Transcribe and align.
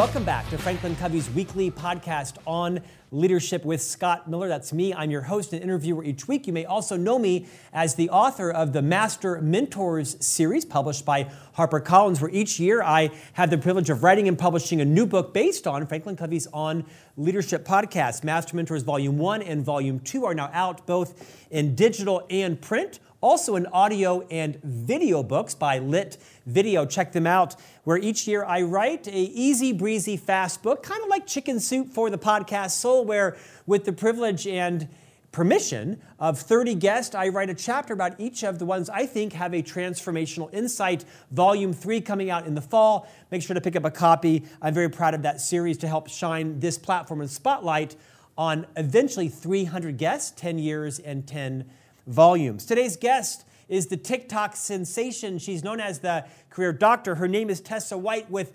Welcome 0.00 0.24
back 0.24 0.48
to 0.48 0.56
Franklin 0.56 0.96
Covey's 0.96 1.28
weekly 1.28 1.70
podcast 1.70 2.38
on 2.46 2.80
leadership 3.10 3.66
with 3.66 3.82
Scott 3.82 4.30
Miller. 4.30 4.48
That's 4.48 4.72
me. 4.72 4.94
I'm 4.94 5.10
your 5.10 5.20
host 5.20 5.52
and 5.52 5.62
interviewer 5.62 6.02
each 6.02 6.26
week. 6.26 6.46
You 6.46 6.54
may 6.54 6.64
also 6.64 6.96
know 6.96 7.18
me 7.18 7.46
as 7.70 7.96
the 7.96 8.08
author 8.08 8.50
of 8.50 8.72
the 8.72 8.80
Master 8.80 9.42
Mentors 9.42 10.16
series 10.24 10.64
published 10.64 11.04
by 11.04 11.30
HarperCollins, 11.58 12.18
where 12.22 12.30
each 12.30 12.58
year 12.58 12.82
I 12.82 13.10
have 13.34 13.50
the 13.50 13.58
privilege 13.58 13.90
of 13.90 14.02
writing 14.02 14.26
and 14.26 14.38
publishing 14.38 14.80
a 14.80 14.86
new 14.86 15.04
book 15.04 15.34
based 15.34 15.66
on 15.66 15.86
Franklin 15.86 16.16
Covey's 16.16 16.46
On 16.54 16.86
Leadership 17.18 17.66
podcast. 17.66 18.24
Master 18.24 18.56
Mentors 18.56 18.82
Volume 18.82 19.18
1 19.18 19.42
and 19.42 19.62
Volume 19.62 20.00
2 20.00 20.24
are 20.24 20.34
now 20.34 20.48
out 20.54 20.86
both 20.86 21.46
in 21.50 21.74
digital 21.74 22.26
and 22.30 22.58
print 22.58 23.00
also 23.20 23.56
in 23.56 23.66
audio 23.66 24.26
and 24.28 24.60
video 24.62 25.22
books 25.22 25.54
by 25.54 25.78
Lit 25.78 26.16
Video. 26.46 26.86
Check 26.86 27.12
them 27.12 27.26
out, 27.26 27.56
where 27.84 27.98
each 27.98 28.26
year 28.26 28.44
I 28.44 28.62
write 28.62 29.06
a 29.06 29.10
easy 29.12 29.72
breezy 29.72 30.16
fast 30.16 30.62
book, 30.62 30.82
kind 30.82 31.02
of 31.02 31.08
like 31.08 31.26
Chicken 31.26 31.60
Soup 31.60 31.88
for 31.88 32.10
the 32.10 32.18
podcast 32.18 32.72
soul, 32.72 33.04
where 33.04 33.36
with 33.66 33.84
the 33.84 33.92
privilege 33.92 34.46
and 34.46 34.88
permission 35.32 36.00
of 36.18 36.38
30 36.38 36.74
guests, 36.74 37.14
I 37.14 37.28
write 37.28 37.50
a 37.50 37.54
chapter 37.54 37.92
about 37.92 38.18
each 38.18 38.42
of 38.42 38.58
the 38.58 38.66
ones 38.66 38.90
I 38.90 39.06
think 39.06 39.32
have 39.34 39.54
a 39.54 39.62
transformational 39.62 40.52
insight. 40.52 41.04
Volume 41.30 41.72
3 41.72 42.00
coming 42.00 42.30
out 42.30 42.46
in 42.46 42.54
the 42.54 42.60
fall. 42.60 43.08
Make 43.30 43.42
sure 43.42 43.54
to 43.54 43.60
pick 43.60 43.76
up 43.76 43.84
a 43.84 43.90
copy. 43.90 44.42
I'm 44.60 44.74
very 44.74 44.88
proud 44.88 45.14
of 45.14 45.22
that 45.22 45.40
series 45.40 45.78
to 45.78 45.88
help 45.88 46.08
shine 46.08 46.58
this 46.58 46.76
platform 46.78 47.20
and 47.20 47.30
spotlight 47.30 47.94
on 48.36 48.66
eventually 48.76 49.28
300 49.28 49.98
guests, 49.98 50.32
10 50.40 50.58
years 50.58 50.98
and 50.98 51.26
10 51.26 51.70
volumes. 52.10 52.66
Today's 52.66 52.96
guest 52.96 53.44
is 53.68 53.86
the 53.86 53.96
TikTok 53.96 54.56
sensation. 54.56 55.38
She's 55.38 55.62
known 55.62 55.80
as 55.80 56.00
the 56.00 56.26
career 56.50 56.72
doctor. 56.72 57.14
Her 57.14 57.28
name 57.28 57.48
is 57.48 57.60
Tessa 57.60 57.96
White 57.96 58.28
with, 58.28 58.52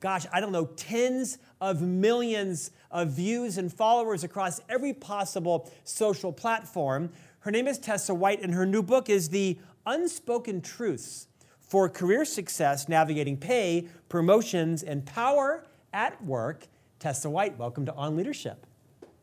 gosh, 0.00 0.26
I 0.32 0.40
don't 0.40 0.50
know, 0.50 0.66
tens 0.66 1.38
of 1.60 1.80
millions 1.80 2.72
of 2.90 3.10
views 3.10 3.56
and 3.56 3.72
followers 3.72 4.24
across 4.24 4.60
every 4.68 4.92
possible 4.92 5.70
social 5.84 6.32
platform. 6.32 7.10
Her 7.40 7.52
name 7.52 7.68
is 7.68 7.78
Tessa 7.78 8.14
White, 8.14 8.42
and 8.42 8.52
her 8.52 8.66
new 8.66 8.82
book 8.82 9.08
is 9.08 9.28
The 9.28 9.58
Unspoken 9.86 10.60
Truths 10.60 11.28
for 11.60 11.88
Career 11.88 12.24
Success 12.24 12.88
Navigating 12.88 13.36
Pay, 13.36 13.88
Promotions, 14.08 14.82
and 14.82 15.06
Power 15.06 15.64
at 15.92 16.22
Work. 16.24 16.66
Tessa 16.98 17.30
White, 17.30 17.56
welcome 17.58 17.86
to 17.86 17.94
On 17.94 18.16
Leadership. 18.16 18.66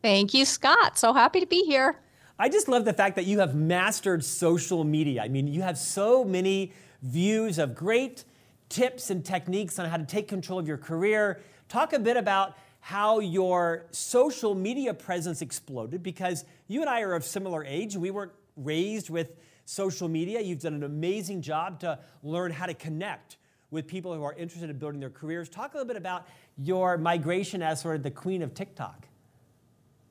Thank 0.00 0.32
you, 0.32 0.46
Scott. 0.46 0.98
So 0.98 1.12
happy 1.12 1.40
to 1.40 1.46
be 1.46 1.64
here. 1.64 1.96
I 2.40 2.48
just 2.48 2.68
love 2.68 2.86
the 2.86 2.94
fact 2.94 3.16
that 3.16 3.26
you 3.26 3.40
have 3.40 3.54
mastered 3.54 4.24
social 4.24 4.82
media. 4.82 5.22
I 5.22 5.28
mean, 5.28 5.46
you 5.46 5.60
have 5.60 5.76
so 5.76 6.24
many 6.24 6.72
views 7.02 7.58
of 7.58 7.74
great 7.74 8.24
tips 8.70 9.10
and 9.10 9.22
techniques 9.22 9.78
on 9.78 9.90
how 9.90 9.98
to 9.98 10.06
take 10.06 10.26
control 10.26 10.58
of 10.58 10.66
your 10.66 10.78
career. 10.78 11.42
Talk 11.68 11.92
a 11.92 11.98
bit 11.98 12.16
about 12.16 12.56
how 12.80 13.20
your 13.20 13.84
social 13.90 14.54
media 14.54 14.94
presence 14.94 15.42
exploded 15.42 16.02
because 16.02 16.46
you 16.66 16.80
and 16.80 16.88
I 16.88 17.02
are 17.02 17.12
of 17.12 17.26
similar 17.26 17.62
age. 17.62 17.94
We 17.94 18.10
weren't 18.10 18.32
raised 18.56 19.10
with 19.10 19.36
social 19.66 20.08
media. 20.08 20.40
You've 20.40 20.60
done 20.60 20.72
an 20.72 20.84
amazing 20.84 21.42
job 21.42 21.78
to 21.80 21.98
learn 22.22 22.52
how 22.52 22.64
to 22.64 22.72
connect 22.72 23.36
with 23.70 23.86
people 23.86 24.14
who 24.14 24.22
are 24.22 24.32
interested 24.32 24.70
in 24.70 24.78
building 24.78 24.98
their 24.98 25.10
careers. 25.10 25.50
Talk 25.50 25.74
a 25.74 25.76
little 25.76 25.86
bit 25.86 25.98
about 25.98 26.26
your 26.56 26.96
migration 26.96 27.60
as 27.60 27.82
sort 27.82 27.96
of 27.96 28.02
the 28.02 28.10
queen 28.10 28.40
of 28.40 28.54
TikTok. 28.54 29.09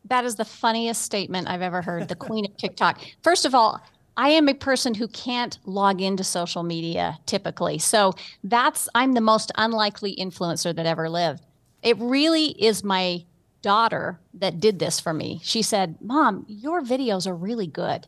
That 0.09 0.25
is 0.25 0.35
the 0.35 0.45
funniest 0.45 1.03
statement 1.03 1.47
I've 1.47 1.61
ever 1.61 1.81
heard. 1.81 2.07
The 2.07 2.15
queen 2.15 2.45
of 2.45 2.57
TikTok. 2.57 2.99
First 3.21 3.45
of 3.45 3.55
all, 3.55 3.81
I 4.17 4.29
am 4.29 4.49
a 4.49 4.53
person 4.53 4.93
who 4.95 5.07
can't 5.07 5.57
log 5.65 6.01
into 6.01 6.23
social 6.23 6.63
media 6.63 7.17
typically. 7.25 7.77
So 7.77 8.13
that's, 8.43 8.89
I'm 8.93 9.13
the 9.13 9.21
most 9.21 9.51
unlikely 9.55 10.15
influencer 10.15 10.75
that 10.75 10.85
ever 10.85 11.09
lived. 11.09 11.41
It 11.81 11.97
really 11.99 12.47
is 12.61 12.83
my 12.83 13.23
daughter 13.61 14.19
that 14.33 14.59
did 14.59 14.79
this 14.79 14.99
for 14.99 15.13
me. 15.13 15.39
She 15.43 15.61
said, 15.61 15.95
Mom, 16.01 16.45
your 16.49 16.81
videos 16.81 17.27
are 17.27 17.35
really 17.35 17.67
good. 17.67 18.07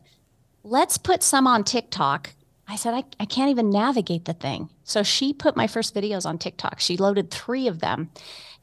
Let's 0.64 0.98
put 0.98 1.22
some 1.22 1.46
on 1.46 1.64
TikTok. 1.64 2.34
I 2.68 2.76
said, 2.76 2.94
I, 2.94 3.04
I 3.20 3.24
can't 3.24 3.50
even 3.50 3.70
navigate 3.70 4.24
the 4.24 4.34
thing. 4.34 4.70
So 4.84 5.02
she 5.02 5.32
put 5.32 5.56
my 5.56 5.66
first 5.66 5.94
videos 5.94 6.26
on 6.26 6.38
TikTok. 6.38 6.80
She 6.80 6.96
loaded 6.96 7.30
three 7.30 7.68
of 7.68 7.80
them. 7.80 8.10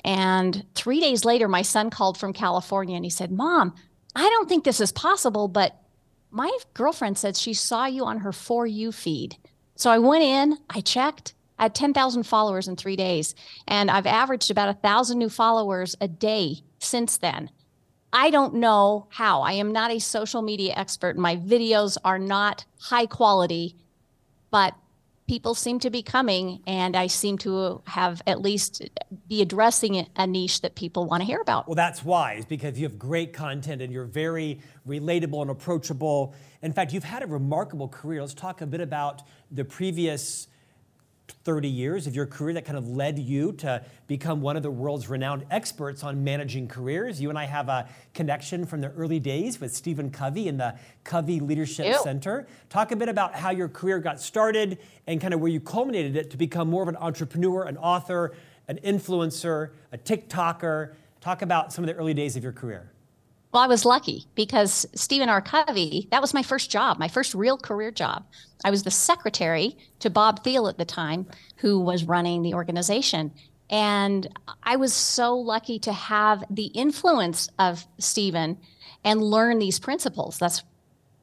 And 0.03 0.65
three 0.75 0.99
days 0.99 1.25
later, 1.25 1.47
my 1.47 1.61
son 1.61 1.89
called 1.89 2.17
from 2.17 2.33
California 2.33 2.95
and 2.95 3.05
he 3.05 3.09
said, 3.09 3.31
Mom, 3.31 3.73
I 4.15 4.23
don't 4.23 4.47
think 4.49 4.63
this 4.63 4.81
is 4.81 4.91
possible, 4.91 5.47
but 5.47 5.75
my 6.31 6.55
girlfriend 6.73 7.17
said 7.17 7.35
she 7.35 7.53
saw 7.53 7.85
you 7.85 8.05
on 8.05 8.19
her 8.19 8.31
For 8.31 8.65
You 8.65 8.91
feed. 8.91 9.37
So 9.75 9.89
I 9.89 9.97
went 9.97 10.23
in, 10.23 10.57
I 10.69 10.81
checked. 10.81 11.33
I 11.57 11.63
had 11.63 11.75
10,000 11.75 12.23
followers 12.23 12.67
in 12.67 12.75
three 12.77 12.95
days, 12.95 13.35
and 13.67 13.91
I've 13.91 14.05
averaged 14.05 14.49
about 14.49 14.69
a 14.69 14.73
thousand 14.73 15.19
new 15.19 15.29
followers 15.29 15.95
a 15.99 16.07
day 16.07 16.59
since 16.79 17.17
then. 17.17 17.49
I 18.13 18.29
don't 18.29 18.55
know 18.55 19.07
how. 19.09 19.41
I 19.41 19.53
am 19.53 19.71
not 19.71 19.91
a 19.91 19.99
social 19.99 20.41
media 20.41 20.73
expert. 20.75 21.17
My 21.17 21.35
videos 21.35 21.97
are 22.03 22.17
not 22.17 22.65
high 22.79 23.05
quality, 23.05 23.75
but 24.51 24.73
people 25.29 25.53
seem 25.53 25.77
to 25.77 25.91
be 25.91 26.01
coming 26.01 26.59
and 26.65 26.95
I 26.95 27.05
seem 27.05 27.37
to 27.39 27.83
have 27.85 28.19
at 28.25 28.41
least 28.41 28.89
be 29.27 29.43
addressing 29.43 30.07
a 30.15 30.25
niche 30.25 30.61
that 30.61 30.73
people 30.73 31.05
want 31.05 31.21
to 31.21 31.25
hear 31.25 31.39
about. 31.39 31.67
Well, 31.67 31.75
that's 31.75 32.03
wise 32.03 32.45
because 32.45 32.79
you 32.79 32.87
have 32.87 32.97
great 32.97 33.31
content 33.31 33.79
and 33.83 33.93
you're 33.93 34.05
very 34.05 34.59
relatable 34.87 35.39
and 35.43 35.51
approachable. 35.51 36.33
In 36.63 36.73
fact, 36.73 36.93
you've 36.93 37.03
had 37.03 37.21
a 37.21 37.27
remarkable 37.27 37.87
career. 37.87 38.21
Let's 38.21 38.33
talk 38.33 38.61
a 38.61 38.65
bit 38.65 38.81
about 38.81 39.21
the 39.51 39.63
previous 39.63 40.47
30 41.31 41.67
years 41.67 42.07
of 42.07 42.15
your 42.15 42.25
career 42.25 42.53
that 42.53 42.65
kind 42.65 42.77
of 42.77 42.87
led 42.87 43.19
you 43.19 43.51
to 43.53 43.83
become 44.07 44.41
one 44.41 44.57
of 44.57 44.63
the 44.63 44.71
world's 44.71 45.09
renowned 45.09 45.45
experts 45.51 46.03
on 46.03 46.23
managing 46.23 46.67
careers. 46.67 47.21
You 47.21 47.29
and 47.29 47.37
I 47.37 47.45
have 47.45 47.69
a 47.69 47.87
connection 48.13 48.65
from 48.65 48.81
the 48.81 48.89
early 48.91 49.19
days 49.19 49.59
with 49.59 49.73
Stephen 49.73 50.11
Covey 50.11 50.47
in 50.47 50.57
the 50.57 50.75
Covey 51.03 51.39
Leadership 51.39 51.87
Ew. 51.87 51.99
Center. 52.03 52.47
Talk 52.69 52.91
a 52.91 52.95
bit 52.95 53.09
about 53.09 53.35
how 53.35 53.51
your 53.51 53.69
career 53.69 53.99
got 53.99 54.19
started 54.19 54.79
and 55.07 55.19
kind 55.19 55.33
of 55.33 55.39
where 55.39 55.51
you 55.51 55.59
culminated 55.59 56.15
it 56.15 56.29
to 56.31 56.37
become 56.37 56.69
more 56.69 56.83
of 56.83 56.89
an 56.89 56.97
entrepreneur, 56.97 57.63
an 57.63 57.77
author, 57.77 58.35
an 58.67 58.79
influencer, 58.83 59.71
a 59.91 59.97
TikToker. 59.97 60.93
Talk 61.21 61.41
about 61.41 61.73
some 61.73 61.83
of 61.83 61.87
the 61.87 61.95
early 61.95 62.13
days 62.13 62.35
of 62.35 62.43
your 62.43 62.53
career. 62.53 62.91
Well, 63.51 63.63
I 63.63 63.67
was 63.67 63.83
lucky 63.83 64.25
because 64.35 64.85
Stephen 64.93 65.27
R. 65.27 65.41
Covey, 65.41 66.07
that 66.11 66.21
was 66.21 66.35
my 66.35 66.43
first 66.43 66.69
job, 66.69 66.99
my 66.99 67.07
first 67.07 67.33
real 67.33 67.57
career 67.57 67.89
job. 67.89 68.25
I 68.63 68.69
was 68.69 68.83
the 68.83 68.91
secretary 68.91 69.75
to 69.99 70.09
Bob 70.09 70.43
Thiel 70.43 70.67
at 70.67 70.77
the 70.77 70.85
time, 70.85 71.25
who 71.57 71.79
was 71.79 72.03
running 72.03 72.43
the 72.43 72.53
organization. 72.53 73.31
And 73.69 74.27
I 74.63 74.75
was 74.75 74.93
so 74.93 75.35
lucky 75.35 75.79
to 75.79 75.93
have 75.93 76.43
the 76.49 76.65
influence 76.65 77.49
of 77.57 77.87
Stephen 77.97 78.57
and 79.03 79.21
learn 79.21 79.57
these 79.57 79.79
principles. 79.79 80.37
That's 80.37 80.63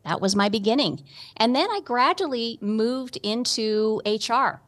that 0.05 0.21
was 0.21 0.37
my 0.37 0.49
beginning. 0.49 1.03
And 1.37 1.55
then 1.55 1.69
I 1.69 1.81
gradually 1.85 2.59
moved 2.61 3.19
into 3.25 4.01
HR. 4.07 4.61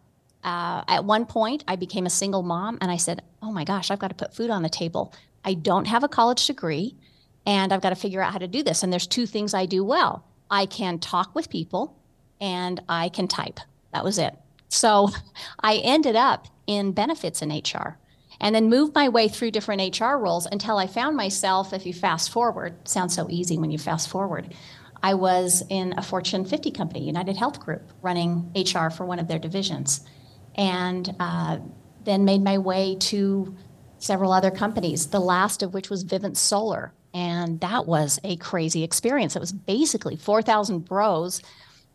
Uh, 0.42 0.82
at 0.88 1.04
one 1.04 1.26
point, 1.26 1.62
I 1.69 1.76
became 1.76 2.06
a 2.06 2.10
single 2.10 2.42
mom, 2.42 2.78
and 2.80 2.90
I 2.90 2.96
said, 2.96 3.22
"Oh 3.40 3.52
my 3.52 3.64
gosh, 3.64 3.90
I've 3.90 4.00
got 4.00 4.08
to 4.08 4.14
put 4.14 4.34
food 4.34 4.50
on 4.50 4.62
the 4.62 4.69
table. 4.69 5.12
I 5.44 5.54
don't 5.54 5.86
have 5.86 6.02
a 6.02 6.08
college 6.08 6.44
degree 6.46 6.96
and 7.48 7.72
I've 7.72 7.81
got 7.81 7.91
to 7.91 7.97
figure 7.97 8.20
out 8.20 8.32
how 8.32 8.38
to 8.38 8.47
do 8.47 8.62
this. 8.62 8.82
And 8.82 8.92
there's 8.92 9.06
two 9.06 9.25
things 9.26 9.54
I 9.54 9.64
do 9.66 9.82
well 9.82 10.25
I 10.50 10.66
can 10.66 10.98
talk 10.98 11.34
with 11.34 11.50
people 11.50 11.98
and 12.41 12.81
I 12.88 13.09
can 13.09 13.26
type. 13.26 13.59
That 13.92 14.04
was 14.04 14.19
it. 14.19 14.36
So 14.69 15.09
I 15.60 15.76
ended 15.76 16.14
up 16.14 16.47
in 16.66 16.92
benefits 16.92 17.41
in 17.42 17.50
HR 17.50 17.98
and 18.41 18.54
then 18.54 18.69
moved 18.69 18.94
my 18.94 19.08
way 19.08 19.28
through 19.28 19.50
different 19.50 19.98
HR 19.98 20.16
roles 20.16 20.47
until 20.47 20.76
I 20.76 20.87
found 20.87 21.16
myself, 21.16 21.72
if 21.72 21.87
you 21.87 21.94
fast 21.94 22.31
forward, 22.31 22.87
sounds 22.87 23.14
so 23.14 23.26
easy 23.31 23.58
when 23.58 23.70
you 23.70 23.78
fast 23.78 24.11
forward. 24.11 24.55
I 25.02 25.14
was 25.14 25.62
in 25.70 25.94
a 25.96 26.02
Fortune 26.02 26.44
50 26.44 26.70
company, 26.70 27.05
United 27.05 27.37
Health 27.37 27.61
Group, 27.61 27.93
running 28.02 28.52
HR 28.55 28.90
for 28.90 29.06
one 29.06 29.19
of 29.19 29.26
their 29.26 29.38
divisions. 29.38 30.05
And 30.55 31.14
uh, 31.19 31.58
then 32.05 32.25
made 32.25 32.43
my 32.43 32.58
way 32.58 32.96
to 33.00 33.56
several 33.99 34.32
other 34.32 34.50
companies, 34.50 35.06
the 35.06 35.20
last 35.20 35.62
of 35.62 35.73
which 35.73 35.88
was 35.88 36.05
Vivint 36.05 36.37
Solar, 36.37 36.93
and 37.14 37.60
that 37.60 37.87
was 37.87 38.19
a 38.25 38.37
crazy 38.37 38.84
experience. 38.84 39.37
It 39.37 39.40
was 39.40 39.52
basically 39.52 40.16
4,000 40.16 40.81
bros, 40.81 41.43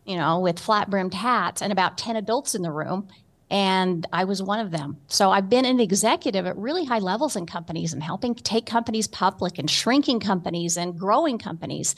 you 0.04 0.16
know, 0.16 0.40
with 0.40 0.58
flat 0.58 0.90
brimmed 0.90 1.14
hats 1.14 1.62
and 1.62 1.72
about 1.72 1.98
10 1.98 2.16
adults 2.16 2.54
in 2.54 2.62
the 2.62 2.70
room. 2.70 3.08
And 3.50 4.06
I 4.12 4.24
was 4.24 4.42
one 4.42 4.58
of 4.58 4.70
them. 4.70 4.96
So 5.06 5.30
I've 5.30 5.48
been 5.48 5.64
an 5.64 5.78
executive 5.78 6.46
at 6.46 6.56
really 6.56 6.84
high 6.84 6.98
levels 6.98 7.36
in 7.36 7.46
companies 7.46 7.92
and 7.92 8.02
helping 8.02 8.34
take 8.34 8.66
companies 8.66 9.06
public 9.06 9.58
and 9.58 9.70
shrinking 9.70 10.20
companies 10.20 10.76
and 10.76 10.98
growing 10.98 11.38
companies. 11.38 11.94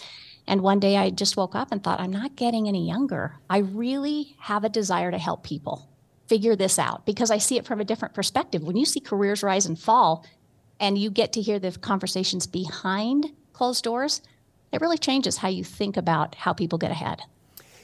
And 0.47 0.61
one 0.61 0.81
day 0.81 0.97
I 0.97 1.11
just 1.11 1.37
woke 1.37 1.55
up 1.55 1.69
and 1.73 1.83
thought, 1.83 2.01
I'm 2.01 2.13
not 2.13 2.37
getting 2.37 2.69
any 2.69 2.87
younger. 2.87 3.37
I 3.49 3.59
really 3.59 4.37
have 4.41 4.65
a 4.65 4.69
desire 4.69 5.11
to 5.11 5.19
help 5.19 5.45
people 5.45 5.89
figure 6.29 6.57
this 6.57 6.79
out 6.79 7.07
because 7.07 7.31
I 7.31 7.39
see 7.39 7.57
it 7.57 7.67
from 7.67 7.81
a 7.81 7.85
different 7.85 8.15
perspective. 8.15 8.63
When 8.63 8.77
you 8.77 8.85
see 8.85 9.01
careers 9.01 9.43
rise 9.43 9.67
and 9.67 9.79
fall, 9.79 10.27
and 10.81 10.99
you 10.99 11.11
get 11.11 11.33
to 11.35 11.41
hear 11.41 11.59
the 11.59 11.73
conversations 11.73 12.47
behind 12.47 13.33
closed 13.53 13.85
doors, 13.85 14.23
it 14.73 14.81
really 14.81 14.99
changes 14.99 15.39
how 15.39 15.49
you 15.49 15.65
think 15.65 15.97
about 15.97 16.35
how 16.35 16.53
people 16.53 16.79
get 16.79 16.91
ahead. 16.91 17.23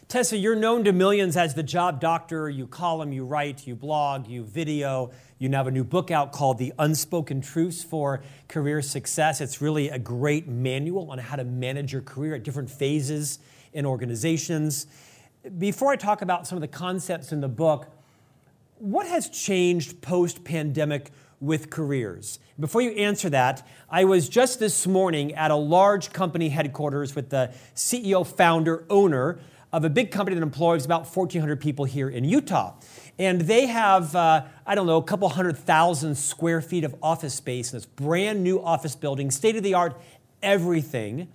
Tessa, 0.08 0.36
you're 0.36 0.56
known 0.56 0.84
to 0.84 0.92
millions 0.92 1.38
as 1.38 1.54
the 1.54 1.62
job 1.62 1.98
doctor. 1.98 2.50
You 2.50 2.66
column, 2.66 3.12
you 3.12 3.24
write, 3.24 3.66
you 3.66 3.74
blog, 3.74 4.26
you 4.26 4.42
video. 4.42 5.10
You 5.38 5.48
now 5.48 5.58
have 5.58 5.68
a 5.68 5.70
new 5.70 5.84
book 5.84 6.10
out 6.10 6.32
called 6.32 6.58
The 6.58 6.74
Unspoken 6.78 7.40
Truths 7.40 7.82
for 7.82 8.22
Career 8.46 8.82
Success. 8.82 9.40
It's 9.40 9.62
really 9.62 9.88
a 9.88 9.98
great 9.98 10.46
manual 10.46 11.10
on 11.10 11.18
how 11.18 11.36
to 11.36 11.44
manage 11.44 11.94
your 11.94 12.02
career 12.02 12.34
at 12.34 12.42
different 12.42 12.68
phases 12.68 13.38
in 13.72 13.86
organizations. 13.86 14.86
Before 15.56 15.92
I 15.92 15.96
talk 15.96 16.20
about 16.20 16.46
some 16.46 16.58
of 16.58 16.60
the 16.60 16.68
concepts 16.68 17.32
in 17.32 17.40
the 17.40 17.48
book, 17.48 17.86
what 18.78 19.06
has 19.06 19.30
changed 19.30 20.02
post 20.02 20.44
pandemic 20.44 21.10
with 21.42 21.68
careers? 21.70 22.38
Before 22.58 22.80
you 22.80 22.92
answer 22.92 23.28
that, 23.30 23.66
I 23.90 24.04
was 24.04 24.28
just 24.28 24.60
this 24.60 24.86
morning 24.86 25.34
at 25.34 25.50
a 25.50 25.56
large 25.56 26.12
company 26.12 26.48
headquarters 26.48 27.14
with 27.14 27.30
the 27.30 27.52
CEO, 27.74 28.26
founder, 28.26 28.84
owner 28.88 29.40
of 29.72 29.84
a 29.84 29.90
big 29.90 30.10
company 30.10 30.36
that 30.36 30.42
employs 30.42 30.84
about 30.84 31.00
1,400 31.00 31.60
people 31.60 31.84
here 31.84 32.08
in 32.08 32.24
Utah. 32.24 32.74
And 33.18 33.40
they 33.40 33.66
have, 33.66 34.14
uh, 34.14 34.44
I 34.66 34.74
don't 34.74 34.86
know, 34.86 34.98
a 34.98 35.02
couple 35.02 35.28
hundred 35.28 35.58
thousand 35.58 36.14
square 36.14 36.60
feet 36.60 36.84
of 36.84 36.94
office 37.02 37.34
space 37.34 37.72
in 37.72 37.78
this 37.78 37.86
brand 37.86 38.42
new 38.42 38.62
office 38.62 38.94
building, 38.94 39.30
state 39.30 39.56
of 39.56 39.62
the 39.62 39.74
art, 39.74 40.00
everything. 40.42 41.28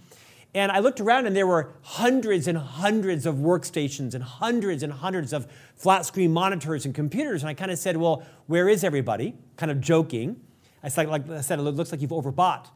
And 0.54 0.72
I 0.72 0.80
looked 0.80 1.00
around 1.00 1.28
and 1.28 1.36
there 1.36 1.46
were 1.46 1.74
hundreds 1.82 2.48
and 2.48 2.58
hundreds 2.58 3.26
of 3.26 3.36
workstations 3.36 4.14
and 4.14 4.24
hundreds 4.24 4.82
and 4.82 4.92
hundreds 4.92 5.34
of 5.34 5.48
flat 5.76 6.06
screen 6.06 6.32
monitors 6.32 6.86
and 6.86 6.96
computers. 6.96 7.44
And 7.44 7.50
I 7.50 7.54
kind 7.54 7.70
of 7.70 7.78
said, 7.78 7.98
Well, 7.98 8.24
where 8.48 8.68
is 8.70 8.84
everybody? 8.84 9.36
Kind 9.58 9.72
of 9.72 9.82
joking. 9.82 10.42
I 10.82 10.90
said, 10.90 11.10
like 11.10 11.30
I 11.30 11.42
said, 11.42 11.60
it 11.60 11.64
looks 11.64 11.92
like 11.92 12.02
you've 12.02 12.12
overbought 12.12 12.68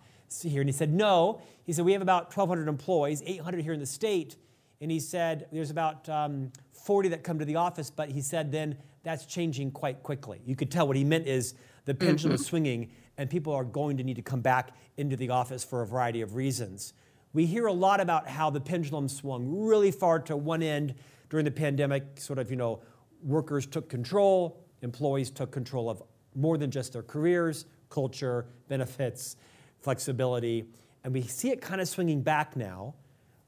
here. 0.44 0.62
And 0.62 0.70
he 0.70 0.74
said, 0.74 0.94
No. 0.94 1.42
He 1.64 1.74
said, 1.74 1.86
We 1.86 1.94
have 1.94 2.02
about 2.02 2.36
1,200 2.36 2.68
employees, 2.68 3.24
800 3.26 3.64
here 3.64 3.74
in 3.74 3.80
the 3.80 3.86
state. 3.86 4.36
And 4.82 4.90
he 4.90 5.00
said, 5.00 5.48
there's 5.52 5.70
about 5.70 6.10
um, 6.10 6.52
40 6.74 7.10
that 7.10 7.24
come 7.24 7.38
to 7.38 7.46
the 7.46 7.56
office, 7.56 7.92
but 7.92 8.10
he 8.10 8.20
said 8.20 8.52
then 8.52 8.76
that's 9.04 9.26
changing 9.26 9.72
quite 9.72 10.02
quickly. 10.02 10.42
You 10.44 10.56
could 10.56 10.72
tell 10.72 10.88
what 10.88 10.98
he 10.98 11.04
meant 11.04 11.28
is 11.28 11.54
the 11.86 11.94
pendulum 11.94 12.34
mm-hmm. 12.34 12.42
is 12.42 12.46
swinging 12.46 12.92
and 13.18 13.30
people 13.30 13.54
are 13.54 13.64
going 13.64 13.98
to 13.98 14.04
need 14.04 14.16
to 14.16 14.22
come 14.24 14.42
back 14.42 14.72
into 14.98 15.16
the 15.16 15.30
office 15.30 15.64
for 15.64 15.84
a 15.84 15.88
variety 15.88 16.22
of 16.22 16.36
reasons. 16.36 16.94
We 17.34 17.46
hear 17.46 17.68
a 17.68 17.74
lot 17.74 18.02
about 18.02 18.28
how 18.28 18.50
the 18.50 18.60
pendulum 18.60 19.08
swung 19.08 19.48
really 19.66 19.92
far 19.92 20.20
to 20.20 20.36
one 20.36 20.62
end 20.62 20.96
during 21.30 21.46
the 21.46 21.52
pandemic, 21.52 22.20
sort 22.20 22.40
of, 22.40 22.52
you 22.52 22.58
know, 22.58 22.82
workers 23.24 23.66
took 23.66 23.88
control, 23.90 24.64
employees 24.82 25.30
took 25.30 25.52
control 25.52 25.90
of 25.90 26.04
more 26.36 26.58
than 26.58 26.72
just 26.72 26.94
their 26.94 27.04
careers, 27.04 27.66
culture, 27.90 28.48
benefits, 28.68 29.38
flexibility. 29.82 30.66
And 31.04 31.14
we 31.14 31.22
see 31.22 31.50
it 31.52 31.62
kind 31.62 31.80
of 31.80 31.88
swinging 31.88 32.22
back 32.22 32.56
now. 32.56 32.96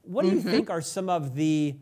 What 0.02 0.22
do 0.22 0.28
mm-hmm. 0.28 0.36
you 0.36 0.54
think 0.54 0.70
are 0.70 0.80
some 0.80 1.08
of 1.08 1.34
the 1.34 1.76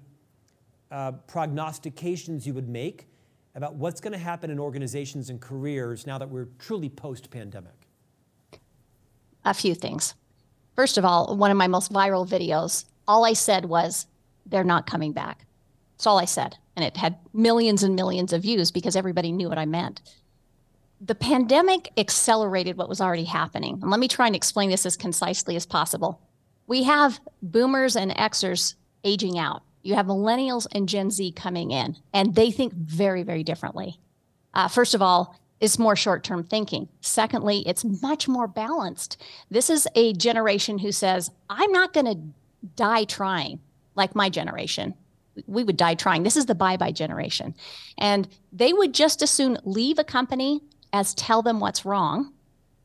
uh, 0.90 1.12
prognostications 1.26 2.46
you 2.46 2.55
would 2.55 2.69
make 2.69 3.08
about 3.55 3.75
what's 3.75 4.00
going 4.00 4.12
to 4.12 4.19
happen 4.19 4.50
in 4.50 4.58
organizations 4.58 5.31
and 5.31 5.40
careers 5.40 6.06
now 6.06 6.19
that 6.19 6.28
we're 6.28 6.48
truly 6.58 6.88
post 6.88 7.31
pandemic? 7.31 7.88
A 9.44 9.55
few 9.55 9.75
things. 9.75 10.14
First 10.74 10.98
of 10.98 11.04
all, 11.04 11.36
one 11.36 11.50
of 11.50 11.56
my 11.56 11.69
most 11.69 11.92
viral 11.92 12.28
videos, 12.28 12.84
all 13.06 13.24
I 13.24 13.34
said 13.34 13.66
was, 13.66 14.06
they're 14.46 14.64
not 14.64 14.86
coming 14.86 15.12
back. 15.12 15.44
That's 15.94 16.06
all 16.06 16.19
I 16.19 16.24
said. 16.24 16.56
And 16.76 16.84
it 16.84 16.96
had 16.96 17.19
millions 17.32 17.82
and 17.82 17.94
millions 17.94 18.32
of 18.32 18.42
views 18.42 18.70
because 18.70 18.96
everybody 18.96 19.32
knew 19.32 19.48
what 19.48 19.58
I 19.58 19.66
meant. 19.66 20.00
The 21.00 21.14
pandemic 21.14 21.90
accelerated 21.96 22.76
what 22.76 22.88
was 22.88 23.00
already 23.00 23.24
happening. 23.24 23.78
And 23.82 23.90
let 23.90 24.00
me 24.00 24.08
try 24.08 24.26
and 24.26 24.36
explain 24.36 24.70
this 24.70 24.86
as 24.86 24.96
concisely 24.96 25.56
as 25.56 25.66
possible 25.66 26.20
we 26.66 26.84
have 26.84 27.20
boomers 27.42 27.96
and 27.96 28.12
Xers 28.12 28.74
aging 29.04 29.38
out. 29.38 29.62
You 29.82 29.94
have 29.94 30.06
millennials 30.06 30.66
and 30.72 30.88
Gen 30.88 31.10
Z 31.10 31.32
coming 31.32 31.70
in, 31.70 31.96
and 32.14 32.34
they 32.34 32.50
think 32.50 32.72
very, 32.72 33.24
very 33.24 33.42
differently. 33.42 33.98
Uh, 34.54 34.69
first 34.69 34.94
of 34.94 35.02
all, 35.02 35.38
it's 35.62 35.78
more 35.78 35.94
short 35.94 36.24
term 36.24 36.42
thinking. 36.42 36.88
Secondly, 37.00 37.62
it's 37.66 37.84
much 38.02 38.26
more 38.26 38.48
balanced. 38.48 39.22
This 39.48 39.70
is 39.70 39.86
a 39.94 40.12
generation 40.12 40.76
who 40.76 40.90
says, 40.90 41.30
I'm 41.48 41.70
not 41.70 41.92
going 41.92 42.06
to 42.06 42.18
die 42.74 43.04
trying 43.04 43.60
like 43.94 44.16
my 44.16 44.28
generation. 44.28 44.92
We 45.46 45.62
would 45.62 45.76
die 45.76 45.94
trying. 45.94 46.24
This 46.24 46.36
is 46.36 46.46
the 46.46 46.56
bye 46.56 46.76
bye 46.76 46.90
generation. 46.90 47.54
And 47.96 48.28
they 48.52 48.72
would 48.72 48.92
just 48.92 49.22
as 49.22 49.30
soon 49.30 49.56
leave 49.62 50.00
a 50.00 50.04
company 50.04 50.60
as 50.92 51.14
tell 51.14 51.42
them 51.42 51.60
what's 51.60 51.84
wrong 51.84 52.32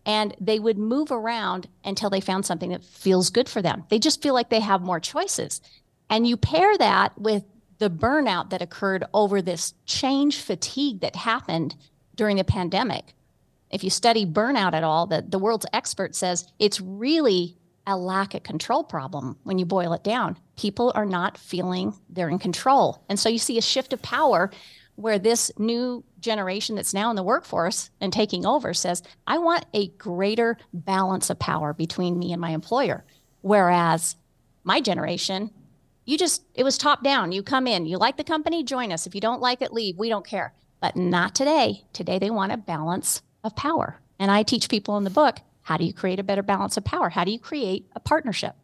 and 0.06 0.36
they 0.40 0.60
would 0.60 0.78
move 0.78 1.12
around 1.12 1.68
until 1.84 2.12
they 2.12 2.22
found 2.22 2.46
something 2.46 2.70
that 2.70 2.84
feels 2.84 3.32
good 3.32 3.50
for 3.50 3.62
them. 3.62 3.86
They 3.90 4.00
just 4.00 4.22
feel 4.22 4.36
like 4.36 4.50
they 4.50 4.62
have 4.62 4.82
more 4.82 5.00
choices. 5.00 5.62
And 6.12 6.28
you 6.28 6.38
pair 6.38 6.78
that 6.78 7.20
with 7.20 7.44
the 7.80 7.90
burnout 7.90 8.52
that 8.52 8.62
occurred 8.62 9.04
over 9.14 9.42
this 9.42 9.74
change 9.86 10.40
fatigue 10.40 11.02
that 11.02 11.16
happened 11.16 11.76
during 12.18 12.38
the 12.38 12.44
pandemic. 12.44 13.14
If 13.70 13.84
you 13.84 13.90
study 13.90 14.26
burnout 14.26 14.74
at 14.74 14.84
all, 14.84 15.08
the, 15.08 15.24
the 15.28 15.40
world's 15.40 15.66
expert 15.72 16.16
says 16.16 16.48
it's 16.60 16.82
really 16.82 17.58
a 17.86 17.98
lack 17.98 18.34
of 18.34 18.44
control 18.44 18.84
problem 18.84 19.38
when 19.44 19.58
you 19.58 19.66
boil 19.66 19.94
it 19.94 20.04
down. 20.04 20.38
People 20.58 20.92
are 20.94 21.06
not 21.06 21.38
feeling 21.38 21.94
they're 22.10 22.30
in 22.30 22.40
control. 22.40 23.04
And 23.08 23.18
so 23.18 23.30
you 23.30 23.40
see 23.40 23.58
a 23.58 23.62
shift 23.62 23.94
of 23.94 24.02
power 24.02 24.52
where 24.96 25.20
this 25.20 25.52
new 25.58 26.04
generation 26.20 26.76
that's 26.76 26.94
now 26.94 27.10
in 27.10 27.16
the 27.16 27.24
workforce 27.24 27.90
and 28.02 28.12
taking 28.12 28.46
over 28.46 28.74
says, 28.74 29.04
I 29.26 29.38
want 29.38 29.66
a 29.74 29.88
greater 29.90 30.58
balance 30.74 31.30
of 31.30 31.40
power 31.40 31.72
between 31.74 32.20
me 32.20 32.34
and 32.34 32.42
my 32.42 32.50
employer. 32.50 33.06
Whereas 33.42 34.16
my 34.64 34.82
generation, 34.82 35.52
you 36.06 36.18
just, 36.18 36.42
it 36.56 36.64
was 36.64 36.78
top 36.78 37.04
down. 37.04 37.32
You 37.32 37.44
come 37.44 37.68
in, 37.68 37.86
you 37.86 37.98
like 37.98 38.18
the 38.18 38.24
company, 38.24 38.64
join 38.64 38.92
us. 38.92 39.06
If 39.06 39.14
you 39.14 39.22
don't 39.22 39.42
like 39.42 39.62
it, 39.62 39.72
leave. 39.72 39.98
We 39.98 40.10
don't 40.10 40.26
care. 40.26 40.54
But 40.80 40.96
not 40.96 41.36
today. 41.36 41.86
Today, 41.94 42.20
they 42.20 42.30
want 42.30 42.52
a 42.52 42.58
balance 42.58 43.22
of 43.44 43.56
power. 43.56 44.00
And 44.20 44.32
I 44.32 44.44
teach 44.44 44.70
people 44.70 44.98
in 44.98 45.04
the 45.04 45.10
book 45.10 45.40
how 45.64 45.76
do 45.76 45.84
you 45.84 45.92
create 45.92 46.18
a 46.18 46.24
better 46.24 46.44
balance 46.44 46.78
of 46.78 46.86
power? 46.86 47.10
How 47.10 47.26
do 47.26 47.32
you 47.32 47.40
create 47.40 47.90
a 47.94 48.00
partnership? 48.00 48.56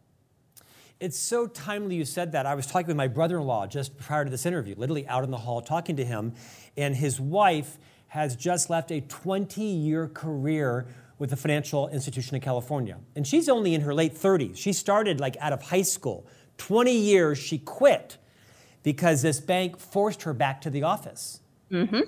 It's 1.01 1.19
so 1.19 1.47
timely 1.47 1.97
you 1.97 2.05
said 2.05 2.31
that. 2.31 2.45
I 2.45 2.55
was 2.55 2.65
talking 2.65 2.87
with 2.87 2.95
my 2.95 3.09
brother 3.09 3.39
in 3.39 3.43
law 3.43 3.67
just 3.67 3.97
prior 3.97 4.23
to 4.23 4.31
this 4.31 4.45
interview, 4.45 4.75
literally 4.77 5.05
out 5.07 5.25
in 5.25 5.31
the 5.31 5.37
hall 5.37 5.59
talking 5.59 5.97
to 5.97 6.05
him, 6.05 6.33
and 6.77 6.95
his 6.95 7.19
wife 7.19 7.77
has 8.07 8.37
just 8.37 8.69
left 8.69 8.89
a 8.89 9.01
20 9.01 9.61
year 9.61 10.07
career 10.07 10.87
with 11.19 11.33
a 11.33 11.35
financial 11.35 11.89
institution 11.89 12.35
in 12.35 12.41
California. 12.41 12.97
And 13.17 13.27
she's 13.27 13.49
only 13.49 13.73
in 13.75 13.81
her 13.81 13.93
late 13.93 14.15
30s. 14.15 14.55
She 14.55 14.71
started 14.71 15.19
like 15.19 15.35
out 15.41 15.51
of 15.51 15.61
high 15.61 15.81
school. 15.81 16.25
20 16.57 16.95
years 16.95 17.37
she 17.37 17.57
quit 17.57 18.17
because 18.81 19.21
this 19.21 19.41
bank 19.41 19.79
forced 19.79 20.23
her 20.23 20.33
back 20.33 20.61
to 20.61 20.69
the 20.69 20.83
office. 20.83 21.41
Mm-hmm. 21.73 22.01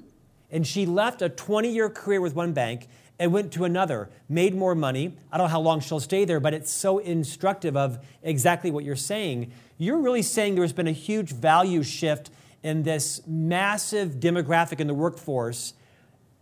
And 0.51 0.65
she 0.65 0.85
left 0.85 1.21
a 1.21 1.29
20 1.29 1.69
year 1.69 1.89
career 1.89 2.21
with 2.21 2.35
one 2.35 2.53
bank 2.53 2.87
and 3.19 3.33
went 3.33 3.51
to 3.53 3.63
another, 3.63 4.09
made 4.29 4.53
more 4.53 4.75
money. 4.75 5.17
I 5.31 5.37
don't 5.37 5.45
know 5.45 5.51
how 5.51 5.61
long 5.61 5.79
she'll 5.79 5.99
stay 5.99 6.25
there, 6.25 6.39
but 6.39 6.53
it's 6.53 6.71
so 6.71 6.99
instructive 6.99 7.75
of 7.75 7.99
exactly 8.21 8.71
what 8.71 8.83
you're 8.83 8.95
saying. 8.95 9.51
You're 9.77 9.99
really 9.99 10.21
saying 10.21 10.55
there's 10.55 10.73
been 10.73 10.87
a 10.87 10.91
huge 10.91 11.31
value 11.31 11.83
shift 11.83 12.29
in 12.63 12.83
this 12.83 13.21
massive 13.27 14.19
demographic 14.19 14.79
in 14.79 14.87
the 14.87 14.93
workforce, 14.93 15.73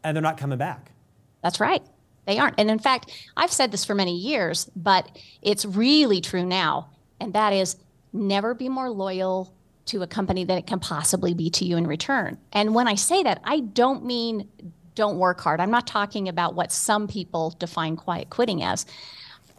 and 0.04 0.16
they're 0.16 0.22
not 0.22 0.38
coming 0.38 0.58
back. 0.58 0.92
That's 1.42 1.60
right. 1.60 1.84
They 2.26 2.40
aren't. 2.40 2.56
And 2.58 2.72
in 2.72 2.80
fact, 2.80 3.12
I've 3.36 3.52
said 3.52 3.72
this 3.72 3.84
for 3.84 3.94
many 3.94 4.16
years, 4.16 4.70
but 4.76 5.10
it's 5.42 5.66
really 5.66 6.22
true 6.22 6.46
now. 6.46 6.90
And 7.20 7.34
that 7.34 7.54
is 7.54 7.76
never 8.14 8.54
be 8.54 8.70
more 8.70 8.90
loyal 8.90 9.54
to 9.86 10.02
a 10.02 10.08
company 10.08 10.46
than 10.46 10.58
it 10.58 10.68
can 10.68 10.80
possibly 10.80 11.34
be 11.34 11.50
to 11.52 11.66
you 11.66 11.78
in 11.78 11.88
return. 11.88 12.38
And 12.52 12.74
when 12.74 12.88
I 12.88 12.96
say 12.96 13.24
that, 13.24 13.42
I 13.44 13.60
don't 13.60 14.06
mean 14.06 14.48
don't 14.96 15.18
work 15.18 15.42
hard. 15.42 15.60
I'm 15.60 15.72
not 15.72 15.88
talking 15.88 16.30
about 16.30 16.56
what 16.56 16.72
some 16.72 17.08
people 17.08 17.56
define 17.58 17.96
quiet 17.96 18.30
quitting 18.30 18.64
as. 18.64 18.86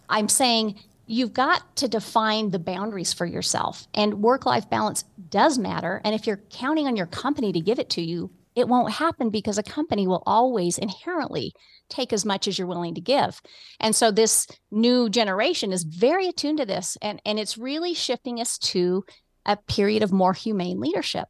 I'm 0.09 0.29
saying 0.29 0.79
you've 1.07 1.33
got 1.33 1.77
to 1.77 1.89
define 1.89 2.51
the 2.51 2.59
boundaries 2.59 3.13
for 3.13 3.27
yourself. 3.27 3.87
And 3.95 4.23
work 4.23 4.47
life 4.47 4.69
balance 4.71 5.05
does 5.31 5.59
matter. 5.59 6.01
And 6.05 6.15
if 6.15 6.27
you're 6.27 6.41
counting 6.51 6.87
on 6.87 6.97
your 6.97 7.07
company 7.07 7.53
to 7.53 7.61
give 7.61 7.79
it 7.79 7.91
to 7.91 8.03
you, 8.03 8.31
it 8.55 8.69
won't 8.69 8.93
happen 8.93 9.31
because 9.31 9.59
a 9.59 9.65
company 9.65 10.07
will 10.07 10.23
always 10.27 10.79
inherently 10.79 11.53
take 11.89 12.13
as 12.13 12.25
much 12.25 12.47
as 12.47 12.59
you're 12.59 12.69
willing 12.69 12.95
to 12.95 13.01
give. 13.01 13.43
And 13.81 13.95
so 13.97 14.11
this 14.11 14.47
new 14.71 15.11
generation 15.11 15.73
is 15.73 15.83
very 15.83 16.29
attuned 16.29 16.59
to 16.59 16.67
this. 16.67 16.97
And, 17.03 17.21
and 17.27 17.39
it's 17.39 17.59
really 17.59 17.95
shifting 17.95 18.41
us 18.41 18.57
to 18.59 19.05
a 19.47 19.57
period 19.57 20.03
of 20.03 20.13
more 20.13 20.33
humane 20.33 20.81
leadership. 20.81 21.29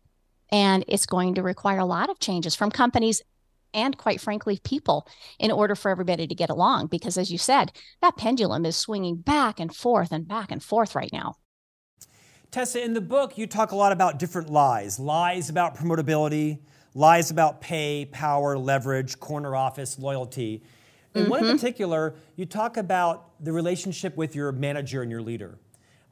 And 0.51 0.85
it's 0.89 1.07
going 1.07 1.35
to 1.35 1.43
require 1.43 1.79
a 1.79 1.85
lot 1.85 2.11
of 2.11 2.21
changes 2.21 2.55
from 2.55 2.71
companies 2.71 3.23
and 3.75 3.99
quite 3.99 4.21
frankly 4.21 4.59
people 4.63 5.07
in 5.39 5.51
order 5.51 5.75
for 5.75 5.91
everybody 5.91 6.27
to 6.27 6.35
get 6.35 6.49
along 6.49 6.87
because 6.87 7.19
as 7.19 7.31
you 7.31 7.37
said 7.37 7.73
that 8.01 8.17
pendulum 8.17 8.65
is 8.65 8.77
swinging 8.77 9.17
back 9.17 9.61
and 9.61 9.75
forth 9.75 10.13
and 10.13 10.27
back 10.27 10.51
and 10.51 10.63
forth 10.63 10.95
right 10.95 11.11
now 11.13 11.35
tessa 12.51 12.83
in 12.83 12.95
the 12.95 13.01
book 13.01 13.37
you 13.37 13.47
talk 13.47 13.73
a 13.73 13.77
lot 13.77 13.93
about 13.93 14.19
different 14.19 14.49
lies 14.49 14.99
lies 14.99 15.51
about 15.51 15.77
promotability 15.77 16.61
lies 16.95 17.31
about 17.31 17.61
pay 17.61 18.07
power 18.07 18.57
leverage 18.57 19.19
corner 19.19 19.55
office 19.55 19.99
loyalty 19.99 20.63
and 21.15 21.25
mm-hmm. 21.25 21.31
one 21.31 21.41
in 21.41 21.47
mm-hmm. 21.47 21.57
particular 21.57 22.15
you 22.37 22.47
talk 22.47 22.77
about 22.77 23.33
the 23.45 23.53
relationship 23.53 24.17
with 24.17 24.35
your 24.35 24.53
manager 24.53 25.03
and 25.03 25.11
your 25.11 25.23
leader 25.23 25.59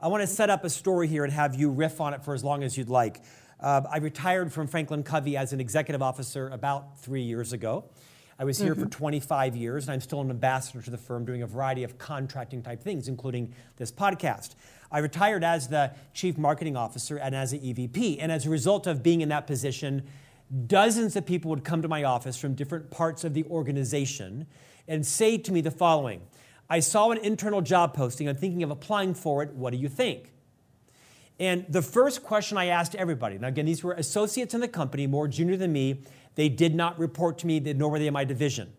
i 0.03 0.07
want 0.07 0.21
to 0.21 0.27
set 0.27 0.51
up 0.51 0.63
a 0.63 0.69
story 0.69 1.07
here 1.07 1.23
and 1.23 1.33
have 1.33 1.55
you 1.55 1.71
riff 1.71 1.99
on 1.99 2.13
it 2.13 2.23
for 2.23 2.35
as 2.35 2.43
long 2.43 2.61
as 2.63 2.77
you'd 2.77 2.89
like 2.89 3.23
Uh, 3.63 3.81
I 3.89 3.99
retired 3.99 4.51
from 4.51 4.67
Franklin 4.67 5.03
Covey 5.03 5.37
as 5.37 5.53
an 5.53 5.61
executive 5.61 6.01
officer 6.01 6.49
about 6.49 6.99
three 6.99 7.21
years 7.21 7.53
ago. 7.53 7.85
I 8.37 8.43
was 8.43 8.57
here 8.59 8.73
mm-hmm. 8.73 8.83
for 8.83 8.89
25 8.89 9.55
years, 9.55 9.85
and 9.85 9.93
I'm 9.93 10.01
still 10.01 10.19
an 10.19 10.29
ambassador 10.29 10.81
to 10.81 10.91
the 10.91 10.97
firm 10.97 11.23
doing 11.23 11.43
a 11.43 11.47
variety 11.47 11.83
of 11.83 11.97
contracting 11.97 12.61
type 12.61 12.83
things, 12.83 13.07
including 13.07 13.53
this 13.77 13.89
podcast. 13.89 14.55
I 14.91 14.99
retired 14.99 15.45
as 15.45 15.69
the 15.69 15.93
chief 16.13 16.37
marketing 16.37 16.75
officer 16.75 17.15
and 17.15 17.33
as 17.33 17.53
an 17.53 17.59
EVP. 17.59 18.17
And 18.19 18.33
as 18.33 18.45
a 18.45 18.49
result 18.49 18.85
of 18.85 19.01
being 19.01 19.21
in 19.21 19.29
that 19.29 19.47
position, 19.47 20.03
dozens 20.67 21.15
of 21.15 21.25
people 21.25 21.49
would 21.49 21.63
come 21.63 21.81
to 21.81 21.87
my 21.87 22.03
office 22.03 22.35
from 22.35 22.55
different 22.55 22.91
parts 22.91 23.23
of 23.23 23.33
the 23.33 23.45
organization 23.45 24.45
and 24.89 25.05
say 25.05 25.37
to 25.37 25.53
me 25.53 25.61
the 25.61 25.71
following 25.71 26.21
I 26.73 26.79
saw 26.79 27.11
an 27.11 27.19
internal 27.19 27.61
job 27.61 27.93
posting. 27.93 28.27
I'm 28.27 28.35
thinking 28.35 28.63
of 28.63 28.71
applying 28.71 29.13
for 29.13 29.43
it. 29.43 29.53
What 29.53 29.73
do 29.73 29.77
you 29.77 29.87
think? 29.87 30.31
And 31.39 31.67
the 31.69 31.83
first 31.83 32.23
question 32.23 32.57
I 32.57 32.65
asked 32.65 32.95
everybody, 32.95 33.37
now 33.37 33.49
again, 33.49 33.67
these 33.67 33.83
were 33.83 33.93
associates 33.93 34.55
in 34.55 34.59
the 34.59 34.67
company, 34.67 35.05
more 35.05 35.27
junior 35.27 35.55
than 35.55 35.71
me. 35.71 36.01
They 36.33 36.49
did 36.49 36.73
not 36.73 36.97
report 36.97 37.37
to 37.39 37.47
me, 37.47 37.59
nor 37.59 37.91
were 37.91 37.99
they 37.99 38.07
in 38.07 38.13
my 38.13 38.25
division. 38.25 38.73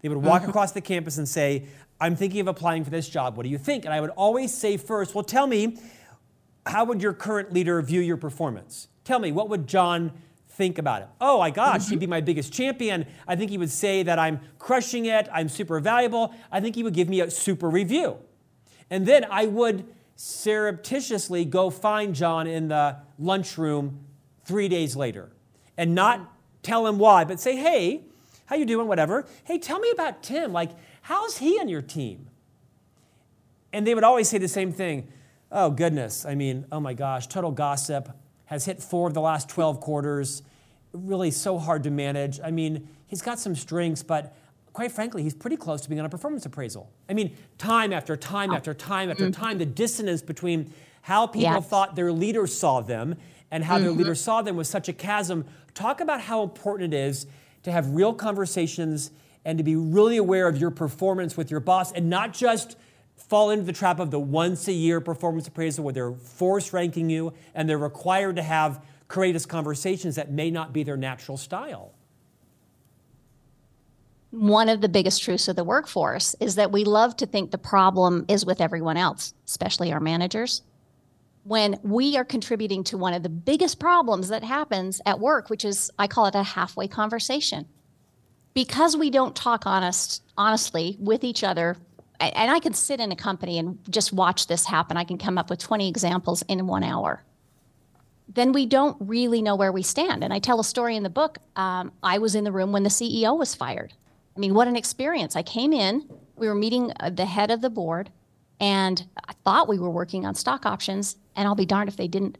They 0.00 0.08
would 0.08 0.16
walk 0.16 0.44
across 0.48 0.72
the 0.72 0.80
campus 0.80 1.18
and 1.18 1.28
say, 1.28 1.66
I'm 2.00 2.16
thinking 2.16 2.40
of 2.40 2.48
applying 2.48 2.84
for 2.84 2.90
this 2.90 3.06
job. 3.06 3.36
What 3.36 3.42
do 3.42 3.50
you 3.50 3.58
think? 3.58 3.84
And 3.84 3.92
I 3.92 4.00
would 4.00 4.10
always 4.16 4.56
say 4.56 4.78
first, 4.78 5.14
Well, 5.14 5.22
tell 5.22 5.46
me, 5.46 5.76
how 6.64 6.84
would 6.86 7.02
your 7.02 7.12
current 7.12 7.52
leader 7.52 7.82
view 7.82 8.00
your 8.00 8.16
performance? 8.16 8.88
Tell 9.04 9.18
me, 9.18 9.30
what 9.30 9.50
would 9.50 9.66
John 9.66 10.12
think 10.60 10.76
about 10.76 11.00
it? 11.00 11.08
Oh 11.22 11.38
my 11.38 11.48
gosh, 11.48 11.88
he'd 11.88 11.94
mm-hmm. 11.94 12.00
be 12.00 12.06
my 12.06 12.20
biggest 12.20 12.52
champion. 12.52 13.06
I 13.26 13.34
think 13.34 13.50
he 13.50 13.56
would 13.56 13.70
say 13.70 14.02
that 14.02 14.18
I'm 14.18 14.40
crushing 14.58 15.06
it, 15.06 15.26
I'm 15.32 15.48
super 15.48 15.80
valuable. 15.80 16.34
I 16.52 16.60
think 16.60 16.74
he 16.74 16.82
would 16.82 16.92
give 16.92 17.08
me 17.08 17.22
a 17.22 17.30
super 17.30 17.70
review. 17.70 18.18
And 18.90 19.06
then 19.06 19.24
I 19.30 19.46
would 19.46 19.86
surreptitiously 20.16 21.46
go 21.46 21.70
find 21.70 22.14
John 22.14 22.46
in 22.46 22.68
the 22.68 22.98
lunchroom 23.18 24.00
three 24.44 24.68
days 24.68 24.96
later 24.96 25.30
and 25.78 25.94
not 25.94 26.30
tell 26.62 26.86
him 26.86 26.98
why, 26.98 27.24
but 27.24 27.40
say, 27.40 27.56
hey, 27.56 28.02
how 28.44 28.54
you 28.54 28.66
doing, 28.66 28.86
whatever. 28.86 29.24
Hey, 29.44 29.56
tell 29.56 29.78
me 29.78 29.90
about 29.92 30.22
Tim. 30.22 30.52
Like, 30.52 30.72
how's 31.00 31.38
he 31.38 31.58
on 31.58 31.70
your 31.70 31.80
team? 31.80 32.28
And 33.72 33.86
they 33.86 33.94
would 33.94 34.04
always 34.04 34.28
say 34.28 34.36
the 34.36 34.46
same 34.46 34.72
thing. 34.74 35.08
Oh, 35.50 35.70
goodness. 35.70 36.26
I 36.26 36.34
mean, 36.34 36.66
oh 36.70 36.80
my 36.80 36.92
gosh, 36.92 37.28
total 37.28 37.50
gossip. 37.50 38.10
Has 38.44 38.66
hit 38.66 38.82
four 38.82 39.06
of 39.06 39.14
the 39.14 39.20
last 39.20 39.48
12 39.48 39.80
quarters. 39.80 40.42
Really 40.92 41.30
so 41.30 41.58
hard 41.58 41.82
to 41.84 41.90
manage. 41.90 42.40
I 42.42 42.50
mean, 42.50 42.88
he's 43.06 43.22
got 43.22 43.38
some 43.38 43.54
strengths, 43.54 44.02
but 44.02 44.34
quite 44.72 44.92
frankly, 44.92 45.22
he's 45.22 45.34
pretty 45.34 45.56
close 45.56 45.80
to 45.82 45.88
being 45.88 46.00
on 46.00 46.06
a 46.06 46.08
performance 46.08 46.46
appraisal. 46.46 46.90
I 47.08 47.14
mean, 47.14 47.36
time 47.58 47.92
after 47.92 48.16
time 48.16 48.52
after 48.52 48.74
time 48.74 49.10
after 49.10 49.24
mm-hmm. 49.24 49.42
time, 49.42 49.58
the 49.58 49.66
dissonance 49.66 50.22
between 50.22 50.72
how 51.02 51.26
people 51.26 51.42
yes. 51.54 51.68
thought 51.68 51.96
their 51.96 52.12
leaders 52.12 52.56
saw 52.56 52.80
them 52.80 53.16
and 53.50 53.64
how 53.64 53.76
mm-hmm. 53.76 53.84
their 53.84 53.92
leaders 53.92 54.20
saw 54.20 54.42
them 54.42 54.56
was 54.56 54.68
such 54.68 54.88
a 54.88 54.92
chasm. 54.92 55.44
Talk 55.74 56.00
about 56.00 56.20
how 56.20 56.42
important 56.42 56.94
it 56.94 56.96
is 56.96 57.26
to 57.62 57.72
have 57.72 57.90
real 57.90 58.14
conversations 58.14 59.10
and 59.44 59.58
to 59.58 59.64
be 59.64 59.76
really 59.76 60.16
aware 60.16 60.46
of 60.46 60.58
your 60.58 60.70
performance 60.70 61.36
with 61.36 61.50
your 61.50 61.60
boss 61.60 61.92
and 61.92 62.10
not 62.10 62.32
just 62.32 62.76
fall 63.16 63.50
into 63.50 63.64
the 63.64 63.72
trap 63.72 63.98
of 63.98 64.10
the 64.10 64.20
once 64.20 64.66
a 64.68 64.72
year 64.72 65.00
performance 65.00 65.46
appraisal 65.46 65.84
where 65.84 65.92
they're 65.92 66.12
force 66.12 66.72
ranking 66.72 67.10
you 67.10 67.32
and 67.54 67.68
they're 67.68 67.78
required 67.78 68.36
to 68.36 68.42
have 68.42 68.84
courageous 69.10 69.44
conversations 69.44 70.16
that 70.16 70.32
may 70.32 70.50
not 70.50 70.72
be 70.72 70.82
their 70.82 70.96
natural 70.96 71.36
style 71.36 71.92
one 74.30 74.68
of 74.68 74.80
the 74.80 74.88
biggest 74.88 75.22
truths 75.22 75.48
of 75.48 75.56
the 75.56 75.64
workforce 75.64 76.36
is 76.40 76.54
that 76.54 76.70
we 76.70 76.84
love 76.84 77.16
to 77.16 77.26
think 77.26 77.50
the 77.50 77.58
problem 77.58 78.24
is 78.28 78.46
with 78.46 78.60
everyone 78.60 78.96
else, 78.96 79.34
especially 79.46 79.92
our 79.92 80.00
managers. 80.00 80.62
When 81.42 81.80
we 81.82 82.16
are 82.16 82.24
contributing 82.24 82.84
to 82.84 82.98
one 82.98 83.14
of 83.14 83.22
the 83.22 83.28
biggest 83.28 83.80
problems 83.80 84.28
that 84.28 84.44
happens 84.44 85.00
at 85.04 85.18
work, 85.18 85.50
which 85.50 85.64
is 85.64 85.90
I 85.98 86.06
call 86.06 86.26
it 86.26 86.34
a 86.34 86.42
halfway 86.42 86.86
conversation. 86.86 87.66
Because 88.54 88.96
we 88.96 89.10
don't 89.10 89.34
talk 89.34 89.66
honest 89.66 90.22
honestly 90.36 90.96
with 91.00 91.24
each 91.24 91.42
other, 91.42 91.76
and 92.20 92.50
I 92.50 92.60
can 92.60 92.74
sit 92.74 93.00
in 93.00 93.10
a 93.10 93.16
company 93.16 93.58
and 93.58 93.78
just 93.88 94.12
watch 94.12 94.46
this 94.46 94.66
happen. 94.66 94.96
I 94.96 95.04
can 95.04 95.18
come 95.18 95.38
up 95.38 95.50
with 95.50 95.58
20 95.58 95.88
examples 95.88 96.42
in 96.42 96.66
one 96.66 96.84
hour. 96.84 97.24
Then 98.32 98.52
we 98.52 98.64
don't 98.64 98.96
really 99.00 99.42
know 99.42 99.56
where 99.56 99.72
we 99.72 99.82
stand. 99.82 100.22
And 100.22 100.32
I 100.32 100.38
tell 100.38 100.60
a 100.60 100.64
story 100.64 100.96
in 100.96 101.02
the 101.02 101.10
book. 101.10 101.38
Um, 101.56 101.92
I 102.02 102.18
was 102.18 102.34
in 102.34 102.44
the 102.44 102.52
room 102.52 102.70
when 102.72 102.84
the 102.84 102.90
CEO 102.90 103.36
was 103.36 103.54
fired 103.54 103.92
I 104.36 104.40
mean, 104.40 104.54
what 104.54 104.68
an 104.68 104.76
experience. 104.76 105.36
I 105.36 105.42
came 105.42 105.72
in, 105.72 106.08
we 106.36 106.48
were 106.48 106.54
meeting 106.54 106.92
uh, 106.98 107.10
the 107.10 107.26
head 107.26 107.50
of 107.50 107.60
the 107.60 107.70
board, 107.70 108.10
and 108.58 109.06
I 109.28 109.34
thought 109.44 109.68
we 109.68 109.78
were 109.78 109.90
working 109.90 110.24
on 110.24 110.34
stock 110.34 110.64
options, 110.64 111.16
and 111.36 111.46
I'll 111.46 111.54
be 111.54 111.66
darned 111.66 111.88
if 111.88 111.96
they 111.96 112.08
didn't 112.08 112.38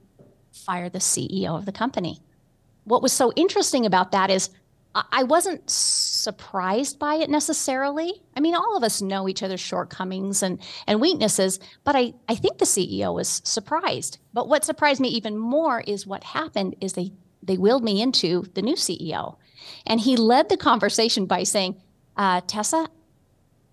fire 0.53 0.89
the 0.89 0.99
CEO 0.99 1.59
of 1.59 1.67
the 1.67 1.73
company. 1.73 2.21
What 2.85 3.03
was 3.03 3.13
so 3.13 3.33
interesting 3.37 3.85
about 3.85 4.13
that 4.13 4.31
is 4.31 4.51
I 4.95 5.23
wasn't 5.23 5.71
surprised 5.71 6.99
by 6.99 7.15
it 7.15 7.31
necessarily. 7.31 8.23
I 8.37 8.41
mean, 8.41 8.57
all 8.57 8.77
of 8.77 8.83
us 8.83 9.01
know 9.01 9.29
each 9.29 9.43
other's 9.43 9.61
shortcomings 9.61 10.43
and, 10.43 10.61
and 10.87 11.01
weaknesses, 11.01 11.61
but 11.85 11.95
I, 11.95 12.15
I 12.29 12.35
think 12.35 12.59
the 12.59 12.65
CEO 12.65 13.15
was 13.15 13.41
surprised. 13.45 14.19
But 14.33 14.49
what 14.49 14.65
surprised 14.65 15.01
me 15.01 15.09
even 15.11 15.39
more 15.39 15.81
is 15.81 16.09
what 16.09 16.25
happened 16.25 16.75
is 16.81 16.95
they, 16.95 17.13
they 17.43 17.57
wheeled 17.57 17.85
me 17.85 18.03
into 18.03 18.45
the 18.55 18.63
new 18.63 18.75
CEO. 18.75 19.37
And 19.87 20.01
he 20.01 20.17
led 20.17 20.49
the 20.49 20.57
conversation 20.57 21.27
by 21.27 21.45
saying, 21.45 21.81
uh, 22.17 22.41
Tessa, 22.47 22.89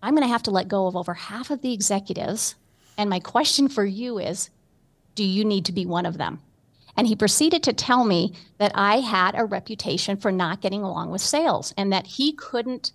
I'm 0.03 0.13
going 0.13 0.27
to 0.27 0.31
have 0.31 0.43
to 0.43 0.51
let 0.51 0.67
go 0.67 0.85
of 0.85 0.95
over 0.95 1.15
half 1.15 1.49
of 1.49 1.61
the 1.61 1.73
executives. 1.73 2.53
And 2.95 3.09
my 3.09 3.19
question 3.19 3.69
for 3.69 3.85
you 3.85 4.19
is 4.19 4.51
do 5.15 5.23
you 5.23 5.43
need 5.43 5.65
to 5.65 5.71
be 5.71 5.87
one 5.87 6.05
of 6.05 6.19
them? 6.19 6.41
And 6.97 7.07
he 7.07 7.15
proceeded 7.15 7.61
to 7.63 7.73
tell 7.73 8.03
me 8.03 8.33
that 8.57 8.71
I 8.73 8.99
had 8.99 9.35
a 9.35 9.45
reputation 9.45 10.17
for 10.17 10.31
not 10.31 10.61
getting 10.61 10.81
along 10.81 11.11
with 11.11 11.21
sales 11.21 11.73
and 11.77 11.93
that 11.93 12.07
he 12.07 12.33
couldn't, 12.33 12.91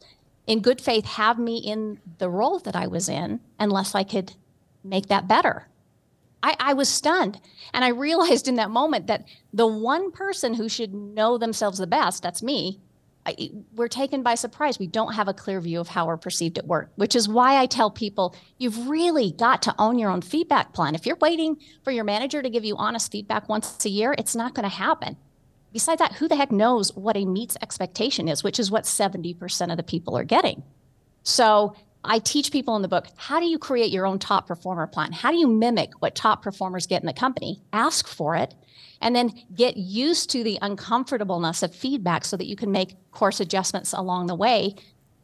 in 0.47 0.61
good 0.61 0.81
faith, 0.81 1.05
have 1.05 1.39
me 1.39 1.59
in 1.59 2.01
the 2.19 2.29
role 2.29 2.59
that 2.59 2.75
I 2.75 2.89
was 2.89 3.09
in 3.09 3.39
unless 3.61 3.95
I 3.95 4.03
could 4.03 4.35
make 4.83 5.07
that 5.07 5.29
better. 5.29 5.69
I, 6.43 6.57
I, 6.59 6.75
was 6.75 6.89
stunned. 6.89 7.41
And 7.73 7.85
I 7.85 7.89
realized 7.89 8.49
in 8.49 8.57
that 8.57 8.71
moment 8.71 9.07
that 9.07 9.25
the 9.53 9.69
one 9.69 10.11
person 10.11 10.55
who 10.55 10.69
should 10.69 10.93
know 10.93 11.39
themselves 11.39 11.79
the 11.79 11.87
best, 11.87 12.25
that's 12.25 12.43
me, 12.43 12.81
We're 13.75 13.89
taken 13.89 14.23
by 14.23 14.35
surprise. 14.35 14.79
We 14.79 14.89
don't 14.89 15.15
have 15.15 15.29
a 15.29 15.35
clear 15.35 15.61
view 15.61 15.81
of 15.81 15.89
how 15.89 16.07
we're 16.07 16.17
perceived 16.17 16.59
at 16.59 16.67
work, 16.67 16.91
which 16.97 17.15
is 17.15 17.29
why 17.29 17.57
I 17.57 17.67
tell 17.67 17.91
people 17.91 18.35
you've 18.59 18.89
really 18.89 19.33
got 19.33 19.63
to 19.63 19.75
own 19.79 19.99
your 19.99 20.11
own 20.11 20.23
feedback 20.23 20.73
plan. 20.73 20.95
If 20.95 21.07
you're 21.07 21.17
waiting 21.17 21.57
for 21.85 21.93
your 21.93 22.05
manager 22.05 22.43
to 22.43 22.51
give 22.51 22.65
you 22.65 22.77
honest 22.77 23.13
feedback 23.13 23.49
once 23.49 23.85
a 23.85 23.89
year, 23.89 24.15
it's 24.19 24.35
not 24.35 24.55
going 24.55 24.69
to 24.69 24.77
happen. 24.77 25.17
Besides 25.73 26.01
that, 26.01 26.15
who 26.15 26.29
the 26.29 26.37
heck 26.37 26.53
knows 26.53 26.95
what 26.97 27.17
a 27.17 27.25
meets 27.25 27.57
expectation 27.63 28.29
is, 28.29 28.43
which 28.43 28.59
is 28.59 28.71
what 28.71 28.85
70% 28.85 29.71
of 29.71 29.77
the 29.77 29.83
people 29.83 30.19
are 30.19 30.25
getting. 30.25 30.65
So 31.23 31.77
I 32.05 32.19
teach 32.19 32.51
people 32.51 32.75
in 32.77 32.83
the 32.83 32.89
book 32.89 33.07
how 33.17 33.39
do 33.39 33.47
you 33.47 33.59
create 33.59 33.93
your 33.93 34.07
own 34.07 34.19
top 34.19 34.47
performer 34.47 34.87
plan? 34.87 35.13
How 35.13 35.31
do 35.31 35.37
you 35.37 35.47
mimic 35.47 35.93
what 36.01 36.15
top 36.15 36.43
performers 36.43 36.87
get 36.87 37.03
in 37.03 37.07
the 37.07 37.13
company? 37.13 37.63
Ask 37.73 38.09
for 38.09 38.35
it 38.35 38.55
and 39.01 39.15
then 39.15 39.33
get 39.55 39.77
used 39.77 40.31
to 40.31 40.43
the 40.43 40.59
uncomfortableness 40.63 41.63
of 41.63 41.75
feedback 41.75 42.25
so 42.25 42.37
that 42.37 42.47
you 42.47 42.57
can 42.57 42.73
make 42.73 42.95
course 43.11 43.41
adjustments 43.41 43.93
along 43.93 44.27
the 44.27 44.35
way 44.35 44.75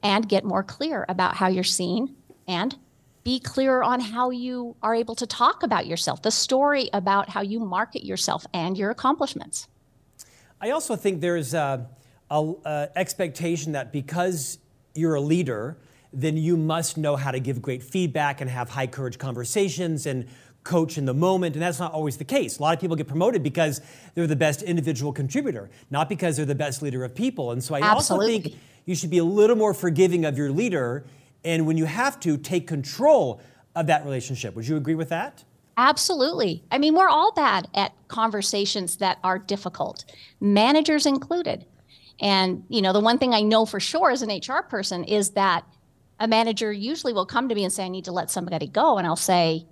and 0.03 0.29
get 0.29 0.45
more 0.45 0.63
clear 0.63 1.05
about 1.09 1.37
how 1.37 1.49
you're 1.49 1.65
seen 1.65 2.15
and 2.47 2.77
be 3.25 3.41
clearer 3.41 3.83
on 3.83 4.01
how 4.01 4.31
you 4.31 4.77
are 4.83 4.95
able 4.95 5.15
to 5.15 5.27
talk 5.27 5.63
about 5.63 5.87
yourself, 5.87 6.23
the 6.23 6.31
story 6.31 6.89
about 6.93 7.29
how 7.29 7.41
you 7.41 7.61
market 7.61 8.05
yourself 8.05 8.47
and 8.55 8.79
your 8.79 8.91
accomplishments. 8.91 9.69
I 10.61 10.71
also 10.71 10.97
think 10.97 11.21
there's 11.21 11.55
a, 11.55 11.89
a, 12.31 12.53
a 12.65 12.89
expectation 12.97 13.73
that 13.73 13.93
because 13.93 14.59
you're 14.95 15.15
a 15.15 15.21
leader, 15.21 15.77
then 16.13 16.37
you 16.37 16.57
must 16.57 16.97
know 16.97 17.17
how 17.17 17.31
to 17.31 17.41
give 17.41 17.61
great 17.61 17.83
feedback 17.83 18.41
and 18.41 18.51
have 18.51 18.71
high 18.71 18.87
courage 18.87 19.19
conversations 19.19 20.07
and 20.07 20.27
coach 20.65 20.99
in 20.99 21.07
the 21.07 21.15
moment, 21.15 21.55
and 21.55 21.63
that's 21.63 21.79
not 21.79 21.93
always 21.93 22.17
the 22.17 22.25
case. 22.25 22.59
A 22.59 22.63
lot 22.63 22.75
of 22.75 22.81
people 22.81 22.97
get 22.97 23.09
promoted 23.09 23.43
because 23.43 23.81
they're 24.15 24.27
the 24.27 24.37
best 24.37 24.63
individual 24.63 25.13
contributor, 25.13 25.71
not 25.91 26.09
because 26.09 26.37
they're 26.37 26.47
the 26.47 26.55
best 26.55 26.83
leader 26.83 27.05
of 27.05 27.15
people. 27.15 27.53
And 27.53 27.63
so 27.63 27.75
I 27.75 27.81
Absolutely. 27.81 28.35
also 28.35 28.43
think 28.43 28.61
you 28.85 28.95
should 28.95 29.11
be 29.11 29.19
a 29.19 29.25
little 29.25 29.57
more 29.57 29.73
forgiving 29.73 30.25
of 30.25 30.37
your 30.37 30.51
leader, 30.51 31.05
and 31.45 31.67
when 31.67 31.77
you 31.77 31.85
have 31.85 32.21
to, 32.21 32.37
take 32.37 32.67
control 32.67 33.41
of 33.75 33.87
that 33.87 34.05
relationship. 34.05 34.55
Would 34.57 34.67
you 34.67 34.77
agree 34.77 34.95
with 34.95 35.09
that? 35.09 35.45
Absolutely. 35.77 36.65
I 36.73 36.79
mean, 36.79 36.95
we're 36.95 37.09
all 37.09 37.33
bad 37.33 37.69
at 37.75 37.93
conversations 38.09 38.97
that 38.97 39.19
are 39.23 39.39
difficult, 39.39 40.05
managers 40.41 41.07
included. 41.07 41.65
And, 42.21 42.65
you 42.69 42.83
know, 42.83 42.93
the 42.93 43.01
one 43.01 43.19
thing 43.19 43.33
I 43.33 43.43
know 43.43 43.65
for 43.65 43.79
sure 43.79 44.11
as 44.11 44.23
an 44.23 44.31
HR 44.31 44.63
person 44.63 45.05
is 45.05 45.31
that 45.31 45.65
a 46.21 46.29
manager 46.29 46.73
usually 46.73 47.13
will 47.13 47.27
come 47.27 47.49
to 47.49 47.55
me 47.55 47.65
and 47.65 47.73
say, 47.73 47.85
I 47.85 47.89
need 47.89 48.05
to 48.07 48.13
let 48.13 48.31
somebody 48.31 48.67
go. 48.67 48.99
And 48.99 49.07
I'll 49.07 49.17
say, 49.17 49.67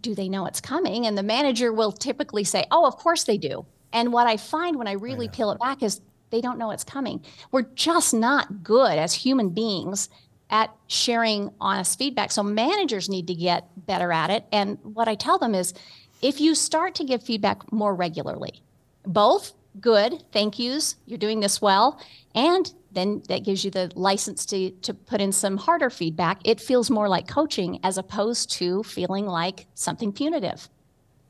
do 0.00 0.14
they 0.14 0.28
know 0.28 0.46
it's 0.46 0.60
coming? 0.60 1.06
And 1.06 1.16
the 1.16 1.22
manager 1.22 1.72
will 1.72 1.92
typically 1.92 2.44
say, 2.44 2.64
oh, 2.70 2.86
of 2.86 2.96
course 2.96 3.24
they 3.24 3.38
do. 3.38 3.64
And 3.92 4.12
what 4.12 4.26
I 4.26 4.36
find 4.36 4.76
when 4.76 4.88
I 4.88 4.94
oh, 4.94 4.98
really 4.98 5.28
peel 5.28 5.52
it 5.52 5.60
back 5.60 5.82
is 5.82 6.00
they 6.30 6.40
don't 6.40 6.58
know 6.58 6.72
it's 6.72 6.84
coming. 6.84 7.24
We're 7.52 7.62
just 7.62 8.12
not 8.12 8.64
good 8.64 8.98
as 8.98 9.14
human 9.14 9.50
beings 9.50 10.08
at 10.50 10.74
sharing 10.88 11.50
honest 11.60 11.96
feedback. 11.96 12.32
So 12.32 12.42
managers 12.42 13.08
need 13.08 13.28
to 13.28 13.34
get 13.34 13.68
better 13.86 14.12
at 14.12 14.30
it. 14.30 14.44
And 14.52 14.78
what 14.82 15.08
I 15.08 15.14
tell 15.14 15.38
them 15.38 15.54
is 15.54 15.74
if 16.22 16.40
you 16.40 16.54
start 16.54 16.96
to 16.96 17.04
give 17.04 17.22
feedback 17.22 17.72
more 17.72 17.94
regularly, 17.94 18.62
both 19.06 19.52
good, 19.80 20.24
thank 20.32 20.58
yous, 20.58 20.96
you're 21.06 21.18
doing 21.18 21.40
this 21.40 21.60
well, 21.60 22.00
and 22.34 22.72
then 22.92 23.22
that 23.28 23.44
gives 23.44 23.64
you 23.64 23.70
the 23.70 23.90
license 23.94 24.46
to, 24.46 24.70
to 24.70 24.94
put 24.94 25.20
in 25.20 25.32
some 25.32 25.56
harder 25.56 25.90
feedback. 25.90 26.40
It 26.44 26.60
feels 26.60 26.90
more 26.90 27.08
like 27.08 27.28
coaching 27.28 27.80
as 27.82 27.98
opposed 27.98 28.50
to 28.52 28.82
feeling 28.84 29.26
like 29.26 29.66
something 29.74 30.12
punitive. 30.12 30.68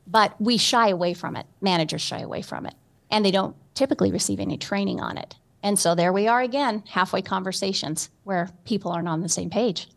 But 0.07 0.39
we 0.39 0.57
shy 0.57 0.89
away 0.89 1.13
from 1.13 1.35
it. 1.35 1.47
Managers 1.61 2.01
shy 2.01 2.19
away 2.19 2.43
from 2.43 2.65
it. 2.65 2.75
And 3.09 3.25
they 3.25 3.31
don't 3.31 3.55
typically 3.73 4.11
receive 4.11 4.39
any 4.39 4.57
training 4.57 4.99
on 4.99 5.17
it. 5.17 5.35
And 5.63 5.79
so 5.79 5.95
there 5.95 6.13
we 6.13 6.27
are 6.27 6.41
again, 6.41 6.83
halfway 6.87 7.23
conversations 7.23 8.09
where 8.23 8.49
people 8.65 8.91
aren't 8.91 9.07
on 9.07 9.21
the 9.21 9.29
same 9.29 9.49
page. 9.49 9.87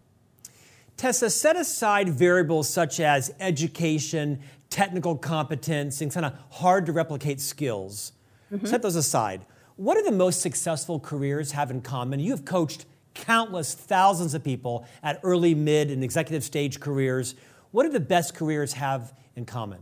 Tessa, 0.97 1.31
set 1.31 1.57
aside 1.57 2.09
variables 2.09 2.69
such 2.69 2.99
as 3.01 3.33
education, 3.39 4.41
technical 4.71 5.17
competence, 5.17 6.01
and 6.01 6.13
kind 6.13 6.27
of 6.27 6.33
hard 6.51 6.87
to 6.87 6.93
replicate 6.93 7.41
skills. 7.41 8.13
Mm-hmm. 8.53 8.67
Set 8.67 8.83
those 8.83 8.97
aside. 8.97 9.47
What 9.77 9.95
do 9.95 10.03
the 10.03 10.13
most 10.13 10.41
successful 10.41 10.99
careers 10.99 11.53
have 11.53 11.71
in 11.71 11.81
common? 11.81 12.21
You 12.21 12.33
have 12.33 12.45
coached 12.45 12.87
countless 13.15 13.75
thousands 13.75 14.35
of 14.35 14.43
people 14.43 14.87
at 15.03 15.21
early, 15.23 15.55
mid, 15.55 15.91
and 15.91 16.03
executive 16.03 16.45
stage 16.45 16.81
careers. 16.81 17.35
What 17.71 17.85
do 17.85 17.91
the 17.91 18.01
best 18.01 18.35
careers 18.35 18.73
have 18.75 19.13
in 19.37 19.45
common? 19.45 19.81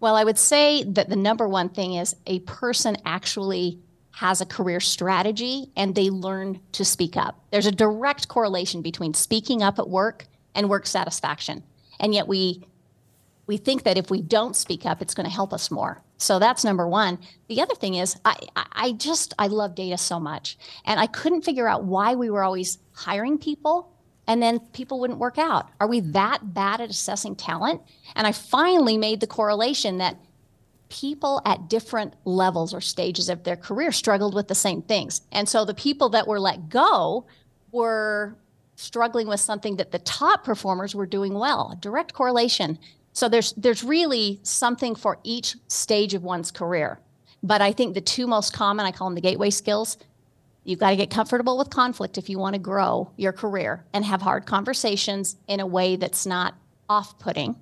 Well, 0.00 0.16
I 0.16 0.24
would 0.24 0.38
say 0.38 0.84
that 0.84 1.08
the 1.08 1.16
number 1.16 1.48
one 1.48 1.70
thing 1.70 1.94
is 1.94 2.14
a 2.26 2.40
person 2.40 2.96
actually 3.04 3.78
has 4.10 4.40
a 4.40 4.46
career 4.46 4.80
strategy 4.80 5.70
and 5.76 5.94
they 5.94 6.10
learn 6.10 6.60
to 6.72 6.84
speak 6.84 7.16
up. 7.16 7.42
There's 7.50 7.66
a 7.66 7.72
direct 7.72 8.28
correlation 8.28 8.82
between 8.82 9.14
speaking 9.14 9.62
up 9.62 9.78
at 9.78 9.88
work 9.88 10.26
and 10.54 10.68
work 10.68 10.86
satisfaction. 10.86 11.62
And 11.98 12.14
yet 12.14 12.28
we 12.28 12.64
we 13.46 13.56
think 13.56 13.82
that 13.82 13.98
if 13.98 14.10
we 14.10 14.22
don't 14.22 14.56
speak 14.56 14.86
up, 14.86 15.02
it's 15.02 15.14
going 15.14 15.28
to 15.28 15.34
help 15.34 15.52
us 15.52 15.70
more. 15.70 16.02
So 16.16 16.38
that's 16.38 16.64
number 16.64 16.88
one. 16.88 17.18
The 17.48 17.60
other 17.60 17.74
thing 17.74 17.94
is, 17.94 18.16
I, 18.24 18.36
I 18.72 18.92
just, 18.92 19.34
I 19.38 19.48
love 19.48 19.74
data 19.74 19.98
so 19.98 20.18
much. 20.18 20.56
And 20.84 20.98
I 20.98 21.06
couldn't 21.06 21.42
figure 21.42 21.68
out 21.68 21.84
why 21.84 22.14
we 22.14 22.30
were 22.30 22.42
always 22.42 22.78
hiring 22.92 23.38
people 23.38 23.90
and 24.26 24.42
then 24.42 24.60
people 24.72 25.00
wouldn't 25.00 25.18
work 25.18 25.38
out. 25.38 25.68
Are 25.80 25.86
we 25.86 26.00
that 26.00 26.54
bad 26.54 26.80
at 26.80 26.90
assessing 26.90 27.36
talent? 27.36 27.82
And 28.16 28.26
I 28.26 28.32
finally 28.32 28.96
made 28.96 29.20
the 29.20 29.26
correlation 29.26 29.98
that 29.98 30.16
people 30.88 31.42
at 31.44 31.68
different 31.68 32.14
levels 32.24 32.72
or 32.72 32.80
stages 32.80 33.28
of 33.28 33.44
their 33.44 33.56
career 33.56 33.92
struggled 33.92 34.34
with 34.34 34.48
the 34.48 34.54
same 34.54 34.80
things. 34.82 35.22
And 35.32 35.48
so 35.48 35.64
the 35.64 35.74
people 35.74 36.08
that 36.10 36.26
were 36.26 36.40
let 36.40 36.68
go 36.68 37.26
were 37.72 38.36
struggling 38.76 39.26
with 39.26 39.40
something 39.40 39.76
that 39.76 39.92
the 39.92 39.98
top 40.00 40.44
performers 40.44 40.94
were 40.94 41.06
doing 41.06 41.34
well. 41.34 41.76
Direct 41.80 42.12
correlation. 42.12 42.78
So 43.14 43.28
there's 43.28 43.52
there's 43.52 43.82
really 43.82 44.40
something 44.42 44.94
for 44.94 45.18
each 45.22 45.56
stage 45.68 46.12
of 46.12 46.22
one's 46.22 46.50
career. 46.50 46.98
But 47.42 47.62
I 47.62 47.72
think 47.72 47.94
the 47.94 48.00
two 48.00 48.26
most 48.26 48.52
common, 48.52 48.84
I 48.84 48.90
call 48.90 49.08
them 49.08 49.14
the 49.14 49.20
gateway 49.20 49.50
skills. 49.50 49.96
You've 50.64 50.80
got 50.80 50.90
to 50.90 50.96
get 50.96 51.10
comfortable 51.10 51.58
with 51.58 51.70
conflict 51.70 52.18
if 52.18 52.28
you 52.28 52.38
want 52.38 52.54
to 52.54 52.58
grow 52.58 53.10
your 53.16 53.32
career 53.32 53.84
and 53.92 54.04
have 54.04 54.22
hard 54.22 54.46
conversations 54.46 55.36
in 55.46 55.60
a 55.60 55.66
way 55.66 55.96
that's 55.96 56.26
not 56.26 56.54
off 56.88 57.18
putting. 57.18 57.56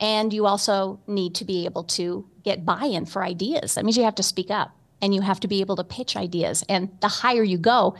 And 0.00 0.32
you 0.32 0.46
also 0.46 0.98
need 1.06 1.34
to 1.36 1.44
be 1.44 1.66
able 1.66 1.84
to 1.84 2.26
get 2.42 2.64
buy 2.64 2.84
in 2.84 3.04
for 3.04 3.22
ideas. 3.22 3.74
That 3.74 3.84
means 3.84 3.96
you 3.98 4.04
have 4.04 4.14
to 4.16 4.22
speak 4.22 4.50
up 4.50 4.74
and 5.02 5.14
you 5.14 5.20
have 5.20 5.40
to 5.40 5.48
be 5.48 5.60
able 5.60 5.76
to 5.76 5.84
pitch 5.84 6.16
ideas. 6.16 6.64
And 6.68 6.88
the 7.00 7.08
higher 7.08 7.42
you 7.42 7.58
go, 7.58 7.94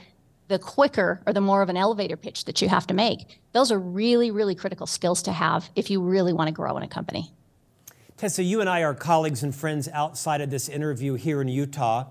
the 0.50 0.59
quicker 0.59 1.23
or 1.26 1.33
the 1.33 1.40
more 1.40 1.62
of 1.62 1.69
an 1.69 1.76
elevator 1.76 2.16
pitch 2.16 2.45
that 2.45 2.61
you 2.61 2.69
have 2.69 2.85
to 2.88 2.92
make. 2.92 3.40
Those 3.52 3.71
are 3.71 3.78
really, 3.78 4.33
really 4.33 4.57
critical 4.57 4.87
skills 4.87 5.23
to 5.23 5.33
have 5.33 5.71
if 5.76 5.90
you 5.90 6.02
really 6.02 6.33
want 6.33 6.49
to 6.49 6.52
grow 6.52 6.76
in 6.76 6.83
a 6.83 6.88
company. 6.88 7.30
Tessa, 8.16 8.42
you 8.42 8.61
and 8.61 8.69
I 8.69 8.83
are 8.83 8.92
colleagues 8.92 9.45
and 9.45 9.54
friends 9.54 9.88
outside 9.88 10.40
of 10.40 10.50
this 10.50 10.69
interview 10.69 11.15
here 11.15 11.41
in 11.41 11.47
Utah, 11.47 12.08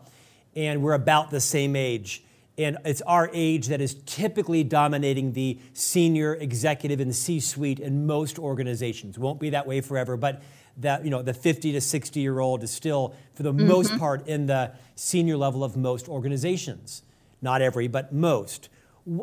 and 0.55 0.81
we're 0.81 0.93
about 0.93 1.31
the 1.31 1.41
same 1.41 1.75
age. 1.75 2.23
And 2.57 2.77
it's 2.85 3.01
our 3.01 3.29
age 3.33 3.67
that 3.67 3.81
is 3.81 3.95
typically 4.05 4.63
dominating 4.63 5.33
the 5.33 5.59
senior 5.73 6.33
executive 6.35 7.01
and 7.01 7.13
C 7.13 7.41
suite 7.41 7.79
in 7.79 8.07
most 8.07 8.39
organizations. 8.39 9.19
Won't 9.19 9.39
be 9.39 9.49
that 9.51 9.67
way 9.67 9.81
forever, 9.81 10.15
but 10.15 10.41
that 10.77 11.03
you 11.03 11.09
know 11.09 11.21
the 11.21 11.33
50 11.33 11.73
to 11.73 11.81
60 11.81 12.19
year 12.21 12.39
old 12.39 12.63
is 12.63 12.71
still 12.71 13.13
for 13.33 13.43
the 13.43 13.53
mm-hmm. 13.53 13.67
most 13.67 13.97
part 13.99 14.27
in 14.27 14.45
the 14.45 14.71
senior 14.95 15.35
level 15.35 15.61
of 15.61 15.75
most 15.75 16.07
organizations 16.07 17.03
not 17.41 17.61
every, 17.61 17.87
but 17.87 18.13
most. 18.13 18.69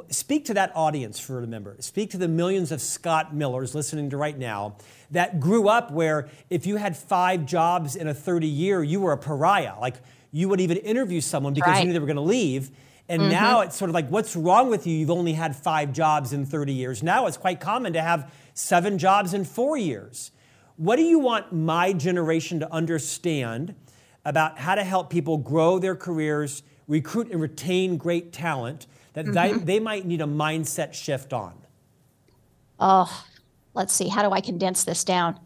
Speak 0.09 0.47
to 0.47 0.55
that 0.55 0.73
audience 0.75 1.21
for 1.21 1.43
a 1.43 1.47
member. 1.47 1.77
Speak 1.81 2.11
to 2.11 2.19
the 2.19 2.29
millions 2.29 2.73
of 2.73 2.81
Scott 2.81 3.35
Millers 3.35 3.75
listening 3.75 4.11
to 4.11 4.17
right 4.17 4.37
now 4.37 4.77
that 5.11 5.39
grew 5.39 5.69
up 5.69 5.93
where 5.93 6.29
if 6.51 6.67
you 6.67 6.77
had 6.77 6.97
five 6.97 7.47
jobs 7.47 7.95
in 7.95 8.09
a 8.09 8.15
30 8.15 8.49
year, 8.49 8.83
you 8.83 9.01
were 9.01 9.13
a 9.13 9.19
pariah. 9.19 9.79
Like 9.79 9.97
you 10.33 10.49
would 10.49 10.61
even 10.61 10.79
interview 10.79 11.21
someone 11.21 11.55
because 11.55 11.69
right. 11.69 11.81
you 11.81 11.87
knew 11.87 11.93
they 11.93 11.99
were 11.99 12.07
going 12.07 12.17
to 12.17 12.23
leave. 12.23 12.71
And 13.09 13.23
mm-hmm. 13.23 13.31
now 13.31 13.61
it's 13.61 13.77
sort 13.77 13.89
of 13.89 13.95
like, 13.95 14.09
what's 14.09 14.35
wrong 14.35 14.71
with 14.71 14.87
you? 14.87 14.97
You've 14.97 15.11
only 15.11 15.35
had 15.35 15.55
five 15.55 15.93
jobs 15.93 16.33
in 16.33 16.45
30 16.45 16.73
years. 16.73 17.03
Now 17.03 17.27
it's 17.27 17.37
quite 17.37 17.61
common 17.61 17.93
to 17.93 18.03
have 18.03 18.33
seven 18.55 18.99
jobs 18.99 19.35
in 19.35 19.45
four 19.45 19.77
years. 19.77 20.33
What 20.77 20.97
do 20.97 21.03
you 21.03 21.19
want 21.19 21.53
my 21.53 21.93
generation 21.93 22.61
to 22.61 22.73
understand 22.73 23.75
about 24.25 24.59
how 24.59 24.75
to 24.75 24.83
help 24.83 25.09
people 25.09 25.39
grow 25.39 25.79
their 25.79 25.95
careers? 25.95 26.63
Recruit 26.89 27.31
and 27.31 27.41
retain 27.41 27.97
great 27.97 28.33
talent 28.33 28.87
that 29.13 29.27
mm-hmm. 29.27 29.59
they, 29.59 29.75
they 29.75 29.81
might 29.81 30.05
need 30.07 30.21
a 30.21 30.27
mindset 30.27 30.95
shift 30.95 31.33
on? 31.33 31.55
Oh, 32.79 33.25
let's 33.75 33.93
see. 33.93 34.09
How 34.09 34.23
do 34.23 34.31
I 34.31 34.41
condense 34.41 34.85
this 34.85 35.05
down? 35.05 35.41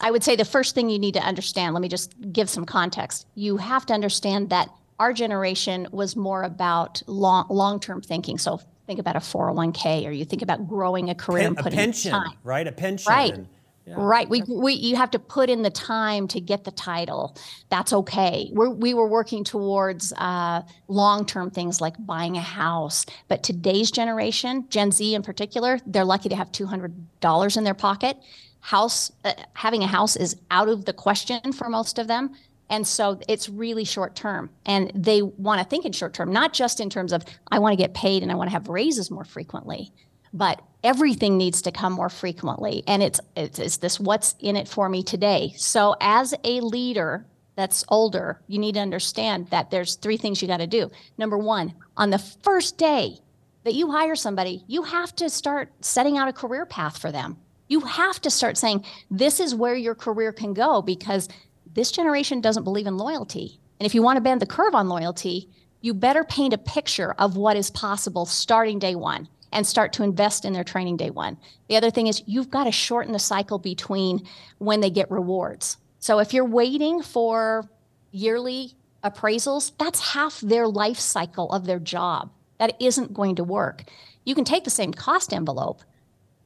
I 0.00 0.10
would 0.10 0.24
say 0.24 0.34
the 0.34 0.44
first 0.44 0.74
thing 0.74 0.90
you 0.90 0.98
need 0.98 1.14
to 1.14 1.20
understand, 1.20 1.74
let 1.74 1.80
me 1.80 1.88
just 1.88 2.14
give 2.32 2.50
some 2.50 2.64
context. 2.64 3.26
You 3.36 3.56
have 3.56 3.86
to 3.86 3.94
understand 3.94 4.50
that 4.50 4.68
our 4.98 5.12
generation 5.12 5.86
was 5.92 6.16
more 6.16 6.42
about 6.42 7.02
long 7.06 7.46
long 7.48 7.78
term 7.80 8.02
thinking. 8.02 8.38
So 8.38 8.60
think 8.86 8.98
about 8.98 9.16
a 9.16 9.20
401k 9.20 10.06
or 10.06 10.10
you 10.10 10.24
think 10.24 10.42
about 10.42 10.68
growing 10.68 11.08
a 11.08 11.14
career 11.14 11.42
Pen, 11.42 11.46
and 11.48 11.56
putting 11.56 11.78
a 11.78 11.82
pension, 11.82 12.12
time. 12.12 12.32
right? 12.42 12.66
A 12.66 12.72
pension. 12.72 13.12
Right. 13.12 13.34
And, 13.34 13.48
yeah. 13.84 13.94
Right. 13.96 14.28
We, 14.28 14.42
we, 14.48 14.74
you 14.74 14.94
have 14.94 15.10
to 15.10 15.18
put 15.18 15.50
in 15.50 15.62
the 15.62 15.70
time 15.70 16.28
to 16.28 16.40
get 16.40 16.62
the 16.62 16.70
title. 16.70 17.36
That's 17.68 17.92
okay. 17.92 18.48
We're, 18.52 18.70
we 18.70 18.94
were 18.94 19.08
working 19.08 19.42
towards 19.42 20.12
uh, 20.12 20.62
long 20.86 21.26
term 21.26 21.50
things 21.50 21.80
like 21.80 21.94
buying 21.98 22.36
a 22.36 22.42
house. 22.42 23.04
But 23.26 23.42
today's 23.42 23.90
generation, 23.90 24.66
Gen 24.68 24.92
Z 24.92 25.14
in 25.14 25.22
particular, 25.22 25.80
they're 25.84 26.04
lucky 26.04 26.28
to 26.28 26.36
have 26.36 26.52
$200 26.52 27.56
in 27.56 27.64
their 27.64 27.74
pocket. 27.74 28.18
House, 28.60 29.10
uh, 29.24 29.32
having 29.54 29.82
a 29.82 29.88
house 29.88 30.14
is 30.14 30.36
out 30.52 30.68
of 30.68 30.84
the 30.84 30.92
question 30.92 31.52
for 31.52 31.68
most 31.68 31.98
of 31.98 32.06
them. 32.06 32.36
And 32.70 32.86
so 32.86 33.20
it's 33.28 33.48
really 33.48 33.84
short 33.84 34.14
term. 34.14 34.48
And 34.64 34.92
they 34.94 35.22
want 35.22 35.60
to 35.60 35.66
think 35.66 35.84
in 35.84 35.92
short 35.92 36.14
term, 36.14 36.32
not 36.32 36.52
just 36.52 36.78
in 36.78 36.88
terms 36.88 37.12
of, 37.12 37.24
I 37.50 37.58
want 37.58 37.72
to 37.72 37.76
get 37.76 37.94
paid 37.94 38.22
and 38.22 38.30
I 38.30 38.36
want 38.36 38.48
to 38.48 38.52
have 38.52 38.68
raises 38.68 39.10
more 39.10 39.24
frequently 39.24 39.92
but 40.32 40.62
everything 40.82 41.36
needs 41.36 41.62
to 41.62 41.72
come 41.72 41.92
more 41.92 42.08
frequently. 42.08 42.82
And 42.86 43.02
it's, 43.02 43.20
it's, 43.36 43.58
it's 43.58 43.76
this 43.78 44.00
what's 44.00 44.34
in 44.40 44.56
it 44.56 44.68
for 44.68 44.88
me 44.88 45.02
today. 45.02 45.54
So 45.56 45.96
as 46.00 46.34
a 46.44 46.60
leader 46.60 47.26
that's 47.54 47.84
older 47.88 48.40
you 48.48 48.58
need 48.58 48.74
to 48.74 48.80
understand 48.80 49.48
that 49.50 49.70
there's 49.70 49.96
three 49.96 50.16
things 50.16 50.40
you 50.40 50.48
got 50.48 50.58
to 50.58 50.66
do. 50.66 50.90
Number 51.18 51.38
one 51.38 51.74
on 51.96 52.10
the 52.10 52.18
first 52.18 52.78
day 52.78 53.18
that 53.64 53.74
you 53.74 53.90
hire 53.90 54.16
somebody 54.16 54.64
you 54.66 54.82
have 54.82 55.14
to 55.16 55.28
start 55.28 55.70
setting 55.80 56.16
out 56.16 56.28
a 56.28 56.32
career 56.32 56.66
path 56.66 56.98
for 56.98 57.12
them. 57.12 57.36
You 57.68 57.80
have 57.80 58.20
to 58.22 58.30
start 58.30 58.56
saying 58.56 58.84
this 59.10 59.38
is 59.38 59.54
where 59.54 59.76
your 59.76 59.94
career 59.94 60.32
can 60.32 60.54
go 60.54 60.82
because 60.82 61.28
this 61.74 61.92
generation 61.92 62.40
doesn't 62.40 62.64
believe 62.64 62.86
in 62.86 62.98
loyalty. 62.98 63.58
And 63.80 63.86
if 63.86 63.94
you 63.94 64.02
want 64.02 64.16
to 64.16 64.22
bend 64.22 64.40
the 64.40 64.46
curve 64.46 64.74
on 64.74 64.88
loyalty 64.88 65.48
you 65.82 65.92
better 65.92 66.24
paint 66.24 66.54
a 66.54 66.58
picture 66.58 67.12
of 67.18 67.36
what 67.36 67.56
is 67.56 67.70
possible 67.70 68.24
starting 68.24 68.78
day 68.78 68.94
one 68.94 69.28
and 69.52 69.66
start 69.66 69.92
to 69.94 70.02
invest 70.02 70.44
in 70.44 70.52
their 70.52 70.64
training 70.64 70.96
day 70.96 71.10
one. 71.10 71.36
The 71.68 71.76
other 71.76 71.90
thing 71.90 72.06
is 72.06 72.22
you've 72.26 72.50
got 72.50 72.64
to 72.64 72.72
shorten 72.72 73.12
the 73.12 73.18
cycle 73.18 73.58
between 73.58 74.26
when 74.58 74.80
they 74.80 74.90
get 74.90 75.10
rewards. 75.10 75.76
So 75.98 76.18
if 76.18 76.32
you're 76.32 76.44
waiting 76.44 77.02
for 77.02 77.68
yearly 78.10 78.72
appraisals, 79.04 79.72
that's 79.78 80.12
half 80.12 80.40
their 80.40 80.66
life 80.66 80.98
cycle 80.98 81.50
of 81.52 81.66
their 81.66 81.78
job. 81.78 82.30
That 82.58 82.76
isn't 82.80 83.14
going 83.14 83.36
to 83.36 83.44
work. 83.44 83.84
You 84.24 84.34
can 84.34 84.44
take 84.44 84.64
the 84.64 84.70
same 84.70 84.92
cost 84.92 85.32
envelope 85.32 85.82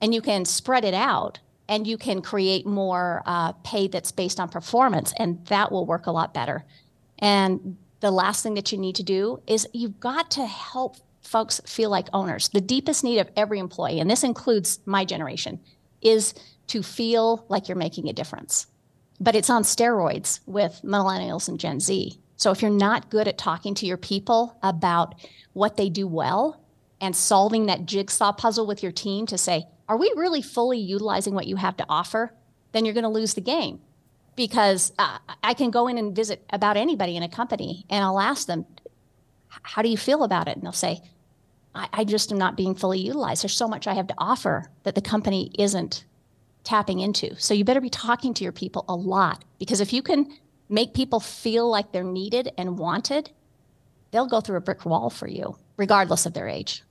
and 0.01 0.14
you 0.14 0.21
can 0.21 0.45
spread 0.45 0.85
it 0.85 0.95
out 0.95 1.38
and 1.69 1.87
you 1.87 1.99
can 1.99 2.23
create 2.23 2.66
more 2.66 3.23
uh, 3.27 3.53
pay 3.64 3.88
that's 3.88 4.12
based 4.12 4.38
on 4.38 4.49
performance, 4.49 5.12
and 5.19 5.45
that 5.47 5.73
will 5.73 5.85
work 5.85 6.07
a 6.07 6.12
lot 6.12 6.33
better. 6.33 6.64
And 7.19 7.77
the 8.01 8.11
last 8.11 8.42
thing 8.42 8.55
that 8.55 8.71
you 8.73 8.79
need 8.79 8.95
to 8.97 9.03
do 9.03 9.40
is 9.47 9.66
you've 9.73 9.99
got 10.01 10.31
to 10.33 10.47
help 10.47 10.97
folks 11.27 11.61
feel 11.67 11.91
like 11.91 12.09
owners. 12.12 12.49
The 12.49 12.61
deepest 12.61 13.05
need 13.05 13.19
of 13.19 13.31
every 13.37 13.59
employee, 13.59 14.01
and 14.01 14.11
this 14.11 14.25
includes 14.25 14.79
my 14.87 15.05
generation, 15.05 15.61
is 16.01 16.35
to 16.69 16.83
feel 16.83 17.45
like 17.49 17.69
you're 17.69 17.77
making 17.77 18.09
a 18.09 18.12
difference. 18.12 18.67
But 19.21 19.35
it's 19.35 19.51
on 19.51 19.62
steroids 19.62 20.41
with 20.47 20.81
millennials 20.85 21.49
and 21.49 21.59
Gen 21.59 21.81
Z. 21.81 22.19
So 22.37 22.51
if 22.51 22.61
you're 22.61 22.71
not 22.71 23.11
good 23.11 23.29
at 23.29 23.39
talking 23.39 23.75
to 23.77 23.87
your 23.87 23.97
people 23.97 24.59
about 24.62 25.15
what 25.55 25.77
they 25.77 25.89
do 25.89 26.07
well 26.07 26.61
and 27.01 27.17
solving 27.17 27.67
that 27.67 27.87
jigsaw 27.87 28.33
puzzle 28.33 28.67
with 28.67 28.83
your 28.83 28.93
team 28.93 29.27
to 29.27 29.39
say, 29.39 29.67
are 29.89 29.97
we 29.97 30.12
really 30.17 30.43
fully 30.43 30.79
utilizing 30.79 31.35
what 31.35 31.47
you 31.47 31.57
have 31.57 31.77
to 31.79 31.87
offer? 31.89 32.35
Then 32.73 32.85
you're 32.85 32.95
going 32.95 33.05
to 33.05 33.09
lose 33.09 33.35
the 33.35 33.41
game. 33.41 33.81
because 34.37 34.93
uh, 34.99 35.19
I 35.43 35.55
can 35.55 35.71
go 35.71 35.89
in 35.89 35.99
and 35.99 36.15
visit 36.15 36.45
about 36.51 36.77
anybody 36.77 37.17
in 37.17 37.23
a 37.23 37.29
company 37.29 37.85
and 37.89 38.05
I'll 38.05 38.21
ask 38.21 38.47
them, 38.47 38.67
How 39.49 39.83
do 39.83 39.89
you 39.89 39.97
feel 39.97 40.23
about 40.23 40.47
it? 40.49 40.57
And 40.57 40.62
they'll 40.62 40.73
say, 40.73 41.01
I, 41.77 41.89
I 41.93 42.05
just 42.05 42.33
am 42.33 42.39
not 42.39 42.57
being 42.57 42.75
fully 42.75 42.99
utilized. 42.99 43.43
There's 43.43 43.55
so 43.55 43.69
much 43.69 43.87
I 43.87 43.95
have 43.95 44.07
to 44.09 44.15
offer 44.19 44.71
that 44.85 44.95
the 44.95 45.03
company 45.03 45.53
isn't 45.59 46.05
tapping 46.65 47.01
into. 47.01 47.37
So 47.39 47.55
you 47.55 47.65
better 47.65 47.81
be 47.81 47.91
talking 47.91 48.35
to 48.35 48.43
your 48.43 48.53
people 48.53 48.85
a 48.89 48.95
lot 48.95 49.45
because 49.59 49.81
if 49.81 49.93
you 49.93 50.03
can 50.03 50.37
make 50.69 50.95
people 50.95 51.21
feel 51.21 51.69
like 51.71 51.93
they're 51.93 52.03
needed 52.03 52.51
and 52.59 52.79
wanted, 52.79 53.31
they'll 54.11 54.27
go 54.27 54.41
through 54.41 54.57
a 54.57 54.61
brick 54.61 54.85
wall 54.85 55.11
for 55.11 55.29
you, 55.29 55.57
regardless 55.77 56.27
of 56.27 56.35
their 56.35 56.49
age. 56.49 56.83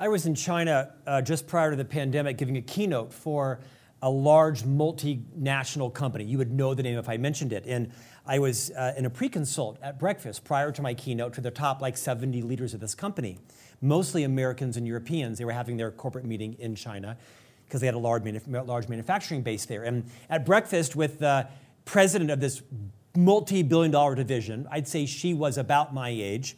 I 0.00 0.08
was 0.08 0.26
in 0.26 0.34
China 0.34 0.94
uh, 1.06 1.20
just 1.20 1.46
prior 1.46 1.70
to 1.70 1.76
the 1.76 1.84
pandemic 1.84 2.38
giving 2.38 2.56
a 2.56 2.62
keynote 2.62 3.12
for 3.12 3.60
a 4.00 4.08
large 4.08 4.62
multinational 4.62 5.92
company. 5.92 6.24
You 6.24 6.38
would 6.38 6.52
know 6.52 6.72
the 6.72 6.82
name 6.82 6.98
if 6.98 7.08
I 7.08 7.16
mentioned 7.16 7.52
it. 7.52 7.64
And 7.66 7.90
I 8.26 8.38
was 8.38 8.70
uh, 8.70 8.94
in 8.96 9.06
a 9.06 9.10
pre 9.10 9.28
consult 9.28 9.78
at 9.82 9.98
breakfast 9.98 10.44
prior 10.44 10.70
to 10.72 10.82
my 10.82 10.94
keynote 10.94 11.34
to 11.34 11.40
the 11.40 11.50
top 11.50 11.80
like 11.80 11.96
70 11.96 12.42
leaders 12.42 12.74
of 12.74 12.80
this 12.80 12.94
company, 12.94 13.38
mostly 13.80 14.24
Americans 14.24 14.76
and 14.76 14.86
Europeans. 14.86 15.38
They 15.38 15.44
were 15.44 15.52
having 15.52 15.76
their 15.76 15.90
corporate 15.90 16.24
meeting 16.24 16.54
in 16.58 16.74
China 16.74 17.16
because 17.66 17.80
they 17.80 17.86
had 17.86 17.94
a 17.94 17.98
large, 17.98 18.22
manuf- 18.22 18.66
large 18.66 18.88
manufacturing 18.88 19.42
base 19.42 19.66
there. 19.66 19.84
And 19.84 20.04
at 20.30 20.44
breakfast 20.46 20.96
with 20.96 21.18
the 21.18 21.48
president 21.84 22.30
of 22.30 22.40
this 22.40 22.62
multi 23.16 23.62
billion 23.62 23.90
dollar 23.90 24.14
division, 24.14 24.66
I'd 24.70 24.88
say 24.88 25.06
she 25.06 25.34
was 25.34 25.58
about 25.58 25.92
my 25.94 26.08
age 26.08 26.56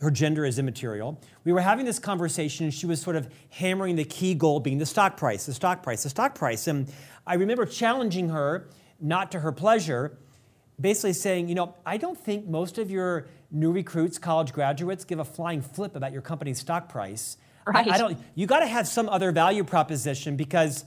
her 0.00 0.10
gender 0.10 0.44
is 0.44 0.58
immaterial. 0.58 1.18
We 1.44 1.52
were 1.52 1.60
having 1.60 1.86
this 1.86 1.98
conversation, 1.98 2.64
and 2.64 2.74
she 2.74 2.86
was 2.86 3.00
sort 3.00 3.16
of 3.16 3.32
hammering 3.50 3.96
the 3.96 4.04
key 4.04 4.34
goal 4.34 4.60
being 4.60 4.78
the 4.78 4.86
stock 4.86 5.16
price, 5.16 5.46
the 5.46 5.54
stock 5.54 5.82
price, 5.82 6.02
the 6.02 6.10
stock 6.10 6.34
price. 6.34 6.66
And 6.66 6.92
I 7.26 7.34
remember 7.34 7.64
challenging 7.64 8.28
her, 8.28 8.68
not 9.00 9.32
to 9.32 9.40
her 9.40 9.52
pleasure, 9.52 10.18
basically 10.80 11.12
saying, 11.12 11.48
you 11.48 11.54
know, 11.54 11.74
I 11.86 11.96
don't 11.96 12.18
think 12.18 12.46
most 12.46 12.78
of 12.78 12.90
your 12.90 13.28
new 13.50 13.72
recruits, 13.72 14.18
college 14.18 14.52
graduates, 14.52 15.04
give 15.04 15.18
a 15.18 15.24
flying 15.24 15.62
flip 15.62 15.96
about 15.96 16.12
your 16.12 16.22
company's 16.22 16.58
stock 16.58 16.88
price. 16.88 17.36
Right. 17.66 17.88
I, 17.88 17.94
I 17.94 17.98
don't. 17.98 18.18
You 18.34 18.46
got 18.46 18.60
to 18.60 18.66
have 18.66 18.86
some 18.86 19.08
other 19.08 19.32
value 19.32 19.64
proposition 19.64 20.36
because 20.36 20.84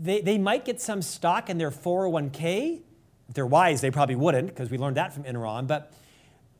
they, 0.00 0.20
they 0.20 0.38
might 0.38 0.64
get 0.64 0.80
some 0.80 1.02
stock 1.02 1.48
in 1.50 1.58
their 1.58 1.70
401k. 1.70 2.80
If 3.28 3.34
they're 3.34 3.46
wise, 3.46 3.80
they 3.80 3.90
probably 3.90 4.16
wouldn't 4.16 4.48
because 4.48 4.70
we 4.70 4.78
learned 4.78 4.96
that 4.96 5.12
from 5.12 5.24
Enron. 5.24 5.66
But 5.66 5.92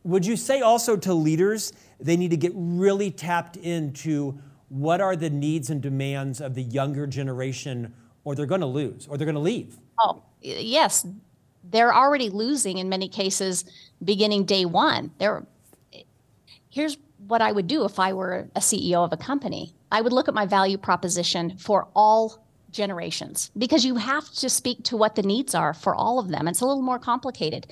would 0.03 0.25
you 0.25 0.37
say 0.37 0.61
also 0.61 0.95
to 0.95 1.13
leaders 1.13 1.73
they 1.99 2.15
need 2.15 2.31
to 2.31 2.37
get 2.37 2.53
really 2.55 3.11
tapped 3.11 3.57
into 3.57 4.39
what 4.69 5.01
are 5.01 5.15
the 5.15 5.29
needs 5.29 5.69
and 5.69 5.81
demands 5.81 6.39
of 6.39 6.53
the 6.53 6.61
younger 6.61 7.07
generation, 7.07 7.93
or 8.23 8.35
they're 8.35 8.45
going 8.45 8.61
to 8.61 8.67
lose, 8.67 9.07
or 9.07 9.17
they're 9.17 9.25
going 9.25 9.35
to 9.35 9.41
leave? 9.41 9.77
Oh, 9.99 10.23
yes. 10.41 11.05
They're 11.63 11.93
already 11.93 12.29
losing 12.29 12.77
in 12.77 12.89
many 12.89 13.09
cases 13.09 13.65
beginning 14.03 14.45
day 14.45 14.65
one. 14.65 15.11
They're, 15.17 15.45
here's 16.69 16.97
what 17.27 17.41
I 17.41 17.51
would 17.51 17.67
do 17.67 17.85
if 17.85 17.99
I 17.99 18.13
were 18.13 18.49
a 18.55 18.59
CEO 18.59 19.03
of 19.03 19.13
a 19.13 19.17
company 19.17 19.73
I 19.91 20.01
would 20.01 20.13
look 20.13 20.27
at 20.27 20.33
my 20.33 20.45
value 20.45 20.77
proposition 20.77 21.57
for 21.57 21.87
all 21.95 22.45
generations 22.71 23.49
because 23.57 23.83
you 23.83 23.95
have 23.95 24.29
to 24.33 24.49
speak 24.49 24.83
to 24.83 24.97
what 24.97 25.15
the 25.15 25.23
needs 25.23 25.55
are 25.55 25.73
for 25.73 25.95
all 25.95 26.19
of 26.19 26.29
them. 26.29 26.47
It's 26.47 26.61
a 26.61 26.65
little 26.65 26.83
more 26.83 26.99
complicated. 26.99 27.67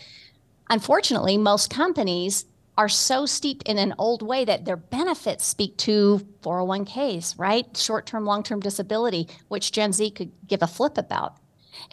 Unfortunately, 0.69 1.37
most 1.37 1.69
companies 1.69 2.45
are 2.77 2.89
so 2.89 3.25
steeped 3.25 3.67
in 3.67 3.77
an 3.77 3.93
old 3.97 4.21
way 4.21 4.45
that 4.45 4.65
their 4.65 4.77
benefits 4.77 5.45
speak 5.45 5.77
to 5.77 6.19
401ks, 6.41 7.37
right? 7.37 7.65
Short 7.75 8.05
term, 8.05 8.25
long 8.25 8.43
term 8.43 8.59
disability, 8.59 9.27
which 9.47 9.71
Gen 9.71 9.93
Z 9.93 10.11
could 10.11 10.31
give 10.47 10.61
a 10.61 10.67
flip 10.67 10.97
about. 10.97 11.37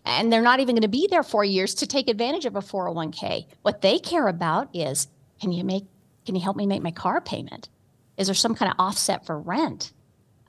And 0.05 0.33
they're 0.33 0.43
not 0.43 0.61
even 0.61 0.75
going 0.75 0.83
to 0.83 0.89
be 0.89 1.07
there 1.11 1.23
four 1.23 1.45
years 1.45 1.75
to 1.77 1.87
take 1.87 2.09
advantage 2.09 2.45
of 2.45 2.57
a 2.57 2.61
401k. 2.61 3.47
What 3.63 3.81
they 3.81 3.99
care 3.99 4.29
about 4.29 4.69
is 4.75 5.09
can 5.41 5.53
you 5.53 5.65
make 5.65 5.85
can 6.25 6.35
you 6.35 6.41
help 6.41 6.57
me 6.57 6.67
make 6.67 6.83
my 6.83 6.91
car 6.91 7.21
payment? 7.21 7.69
Is 8.17 8.29
there 8.29 8.35
some 8.35 8.55
kind 8.55 8.71
of 8.71 8.77
offset 8.79 9.27
for 9.27 9.39
rent? 9.39 9.93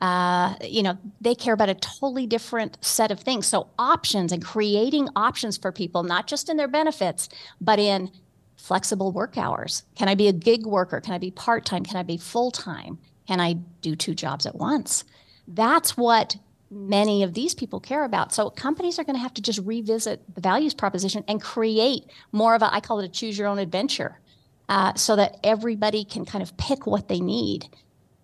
Uh, 0.02 0.56
you 0.62 0.84
know, 0.84 0.98
they 1.22 1.36
care 1.36 1.54
about 1.54 1.70
a 1.70 1.76
totally 1.76 2.28
different 2.28 2.78
set 2.82 3.12
of 3.12 3.20
things. 3.20 3.48
So 3.48 3.68
options 3.80 4.32
and 4.32 4.44
creating 4.44 5.10
options 5.16 5.58
for 5.58 5.72
people, 5.72 6.04
not 6.04 6.28
just 6.28 6.50
in 6.50 6.58
their 6.58 6.68
benefits, 6.68 7.30
but 7.60 7.80
in 7.80 8.12
flexible 8.56 9.12
work 9.12 9.38
hours. 9.38 9.84
Can 9.96 10.08
I 10.08 10.16
be 10.16 10.28
a 10.28 10.34
gig 10.34 10.66
worker? 10.66 11.02
Can 11.02 11.14
I 11.14 11.18
be 11.18 11.32
part 11.32 11.66
time? 11.66 11.84
Can 11.84 11.98
I 11.98 12.04
be 12.04 12.18
full 12.18 12.52
time? 12.52 13.00
Can 13.28 13.40
I 13.40 13.54
do 13.82 13.96
two 13.96 14.14
jobs 14.14 14.46
at 14.46 14.56
once? 14.56 15.04
That's 15.48 15.96
what 15.96 16.38
many 16.70 17.24
of 17.24 17.34
these 17.34 17.54
people 17.54 17.80
care 17.80 18.04
about. 18.04 18.34
So 18.34 18.50
companies 18.50 19.00
are 19.00 19.04
going 19.04 19.16
to 19.16 19.22
have 19.22 19.34
to 19.36 19.42
just 19.42 19.60
revisit 19.60 20.22
the 20.34 20.42
values 20.42 20.74
proposition 20.74 21.24
and 21.28 21.42
create 21.42 22.06
more 22.32 22.56
of 22.56 22.62
a, 22.62 22.74
I 22.74 22.80
call 22.80 23.00
it 23.00 23.06
a 23.06 23.10
choose 23.10 23.38
your 23.38 23.48
own 23.48 23.60
adventure, 23.60 24.20
uh, 24.68 24.94
so 24.96 25.16
that 25.16 25.38
everybody 25.44 26.04
can 26.04 26.26
kind 26.26 26.42
of 26.42 26.56
pick 26.58 26.88
what 26.88 27.08
they 27.08 27.20
need. 27.20 27.70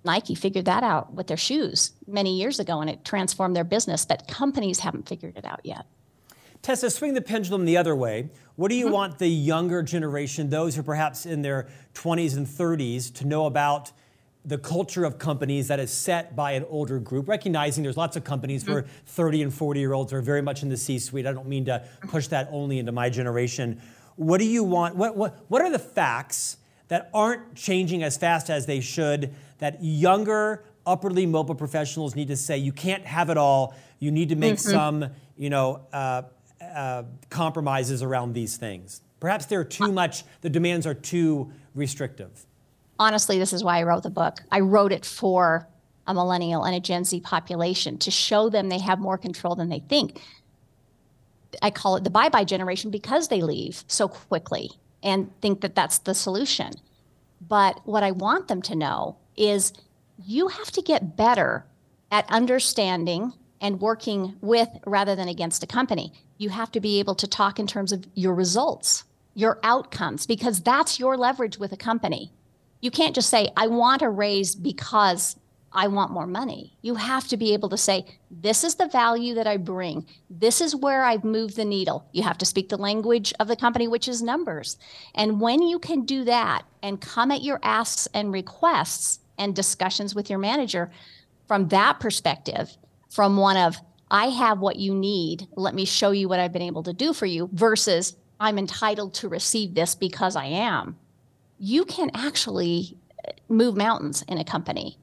Nike 0.03 0.33
figured 0.33 0.65
that 0.65 0.83
out 0.83 1.13
with 1.13 1.27
their 1.27 1.37
shoes 1.37 1.91
many 2.07 2.35
years 2.37 2.59
ago 2.59 2.81
and 2.81 2.89
it 2.89 3.05
transformed 3.05 3.55
their 3.55 3.63
business, 3.63 4.05
but 4.05 4.27
companies 4.27 4.79
haven't 4.79 5.07
figured 5.07 5.37
it 5.37 5.45
out 5.45 5.61
yet. 5.63 5.85
Tessa, 6.61 6.89
swing 6.89 7.13
the 7.13 7.21
pendulum 7.21 7.65
the 7.65 7.77
other 7.77 7.95
way. 7.95 8.29
What 8.55 8.69
do 8.69 8.75
you 8.75 8.85
mm-hmm. 8.85 8.93
want 8.93 9.19
the 9.19 9.27
younger 9.27 9.81
generation, 9.81 10.49
those 10.49 10.75
who 10.75 10.81
are 10.81 10.83
perhaps 10.83 11.25
in 11.25 11.41
their 11.41 11.69
20s 11.95 12.37
and 12.37 12.45
30s, 12.45 13.13
to 13.15 13.25
know 13.25 13.45
about 13.45 13.91
the 14.43 14.57
culture 14.57 15.05
of 15.05 15.17
companies 15.17 15.67
that 15.67 15.79
is 15.79 15.91
set 15.91 16.35
by 16.35 16.53
an 16.53 16.65
older 16.69 16.99
group? 16.99 17.27
Recognizing 17.27 17.83
there's 17.83 17.97
lots 17.97 18.15
of 18.15 18.23
companies 18.23 18.63
mm-hmm. 18.63 18.73
where 18.73 18.85
30 19.05 19.43
and 19.43 19.53
40 19.53 19.79
year 19.79 19.93
olds 19.93 20.13
are 20.13 20.21
very 20.21 20.41
much 20.41 20.63
in 20.63 20.69
the 20.69 20.77
C 20.77 20.99
suite. 20.99 21.27
I 21.27 21.33
don't 21.33 21.47
mean 21.47 21.65
to 21.65 21.85
push 22.07 22.27
that 22.27 22.49
only 22.51 22.79
into 22.79 22.91
my 22.91 23.09
generation. 23.09 23.81
What 24.15 24.39
do 24.39 24.45
you 24.45 24.63
want? 24.63 24.95
What, 24.95 25.15
what, 25.15 25.45
what 25.47 25.61
are 25.61 25.69
the 25.69 25.79
facts 25.79 26.57
that 26.87 27.09
aren't 27.13 27.55
changing 27.55 28.03
as 28.03 28.17
fast 28.17 28.49
as 28.49 28.65
they 28.65 28.81
should 28.81 29.33
that 29.59 29.81
younger, 29.81 30.65
upwardly 30.85 31.25
mobile 31.25 31.55
professionals 31.55 32.15
need 32.15 32.27
to 32.27 32.35
say, 32.35 32.57
you 32.57 32.73
can't 32.73 33.05
have 33.05 33.29
it 33.29 33.37
all. 33.37 33.75
You 33.99 34.11
need 34.11 34.29
to 34.29 34.35
make 34.35 34.55
mm-hmm. 34.55 34.71
some, 34.71 35.05
you 35.37 35.49
know, 35.49 35.85
uh, 35.93 36.23
uh, 36.61 37.03
compromises 37.29 38.03
around 38.03 38.33
these 38.33 38.57
things? 38.57 39.01
Perhaps 39.21 39.45
they're 39.45 39.63
too 39.63 39.91
much, 39.91 40.23
the 40.41 40.49
demands 40.49 40.85
are 40.85 40.93
too 40.93 41.51
restrictive. 41.75 42.45
Honestly, 43.01 43.39
this 43.39 43.51
is 43.51 43.63
why 43.63 43.79
I 43.79 43.83
wrote 43.83 44.03
the 44.03 44.11
book. 44.11 44.43
I 44.51 44.59
wrote 44.59 44.91
it 44.91 45.07
for 45.07 45.67
a 46.05 46.13
millennial 46.13 46.63
and 46.65 46.75
a 46.75 46.79
Gen 46.79 47.03
Z 47.03 47.19
population 47.21 47.97
to 47.97 48.11
show 48.11 48.47
them 48.47 48.69
they 48.69 48.77
have 48.77 48.99
more 48.99 49.17
control 49.17 49.55
than 49.55 49.69
they 49.69 49.79
think. 49.79 50.21
I 51.63 51.71
call 51.71 51.95
it 51.95 52.03
the 52.03 52.11
bye 52.11 52.29
bye 52.29 52.43
generation 52.43 52.91
because 52.91 53.27
they 53.27 53.41
leave 53.41 53.83
so 53.87 54.07
quickly 54.07 54.69
and 55.01 55.31
think 55.41 55.61
that 55.61 55.73
that's 55.73 55.97
the 55.97 56.13
solution. 56.13 56.73
But 57.41 57.81
what 57.85 58.03
I 58.03 58.11
want 58.11 58.47
them 58.49 58.61
to 58.61 58.75
know 58.75 59.17
is 59.35 59.73
you 60.23 60.49
have 60.49 60.69
to 60.69 60.83
get 60.83 61.17
better 61.17 61.65
at 62.11 62.29
understanding 62.29 63.33
and 63.61 63.81
working 63.81 64.35
with 64.41 64.69
rather 64.85 65.15
than 65.15 65.27
against 65.27 65.63
a 65.63 65.67
company. 65.67 66.13
You 66.37 66.49
have 66.49 66.71
to 66.73 66.79
be 66.79 66.99
able 66.99 67.15
to 67.15 67.27
talk 67.27 67.57
in 67.57 67.65
terms 67.65 67.91
of 67.91 68.05
your 68.13 68.35
results, 68.35 69.05
your 69.33 69.59
outcomes, 69.63 70.27
because 70.27 70.61
that's 70.61 70.99
your 70.99 71.17
leverage 71.17 71.57
with 71.57 71.71
a 71.71 71.77
company. 71.77 72.31
You 72.81 72.91
can't 72.91 73.15
just 73.15 73.29
say, 73.29 73.49
I 73.55 73.67
want 73.67 74.01
a 74.01 74.09
raise 74.09 74.55
because 74.55 75.37
I 75.73 75.87
want 75.87 76.11
more 76.11 76.27
money. 76.27 76.75
You 76.81 76.95
have 76.95 77.27
to 77.29 77.37
be 77.37 77.53
able 77.53 77.69
to 77.69 77.77
say, 77.77 78.05
this 78.29 78.63
is 78.63 78.75
the 78.75 78.87
value 78.87 79.35
that 79.35 79.47
I 79.47 79.55
bring. 79.57 80.05
This 80.29 80.59
is 80.59 80.75
where 80.75 81.03
I've 81.05 81.23
moved 81.23 81.55
the 81.55 81.63
needle. 81.63 82.09
You 82.11 82.23
have 82.23 82.37
to 82.39 82.45
speak 82.45 82.67
the 82.67 82.77
language 82.77 83.33
of 83.39 83.47
the 83.47 83.55
company, 83.55 83.87
which 83.87 84.09
is 84.09 84.21
numbers. 84.21 84.77
And 85.15 85.39
when 85.39 85.61
you 85.61 85.79
can 85.79 86.03
do 86.03 86.25
that 86.25 86.63
and 86.83 86.99
come 86.99 87.31
at 87.31 87.43
your 87.43 87.59
asks 87.63 88.07
and 88.13 88.33
requests 88.33 89.19
and 89.37 89.55
discussions 89.55 90.13
with 90.13 90.29
your 90.29 90.39
manager 90.39 90.91
from 91.47 91.69
that 91.69 91.99
perspective, 91.99 92.75
from 93.09 93.37
one 93.37 93.57
of, 93.57 93.77
I 94.09 94.25
have 94.27 94.59
what 94.59 94.75
you 94.75 94.93
need. 94.93 95.47
Let 95.55 95.73
me 95.73 95.85
show 95.85 96.11
you 96.11 96.27
what 96.27 96.39
I've 96.39 96.51
been 96.51 96.61
able 96.61 96.83
to 96.83 96.93
do 96.93 97.13
for 97.13 97.25
you 97.25 97.49
versus 97.53 98.17
I'm 98.41 98.57
entitled 98.57 99.13
to 99.15 99.29
receive 99.29 99.73
this 99.73 99.95
because 99.95 100.35
I 100.35 100.45
am. 100.45 100.97
You 101.63 101.85
can 101.85 102.09
actually 102.15 102.97
uh, 103.23 103.33
move 103.47 103.77
mountains 103.77 104.23
in 104.27 104.39
a 104.39 104.43
company. 104.43 104.97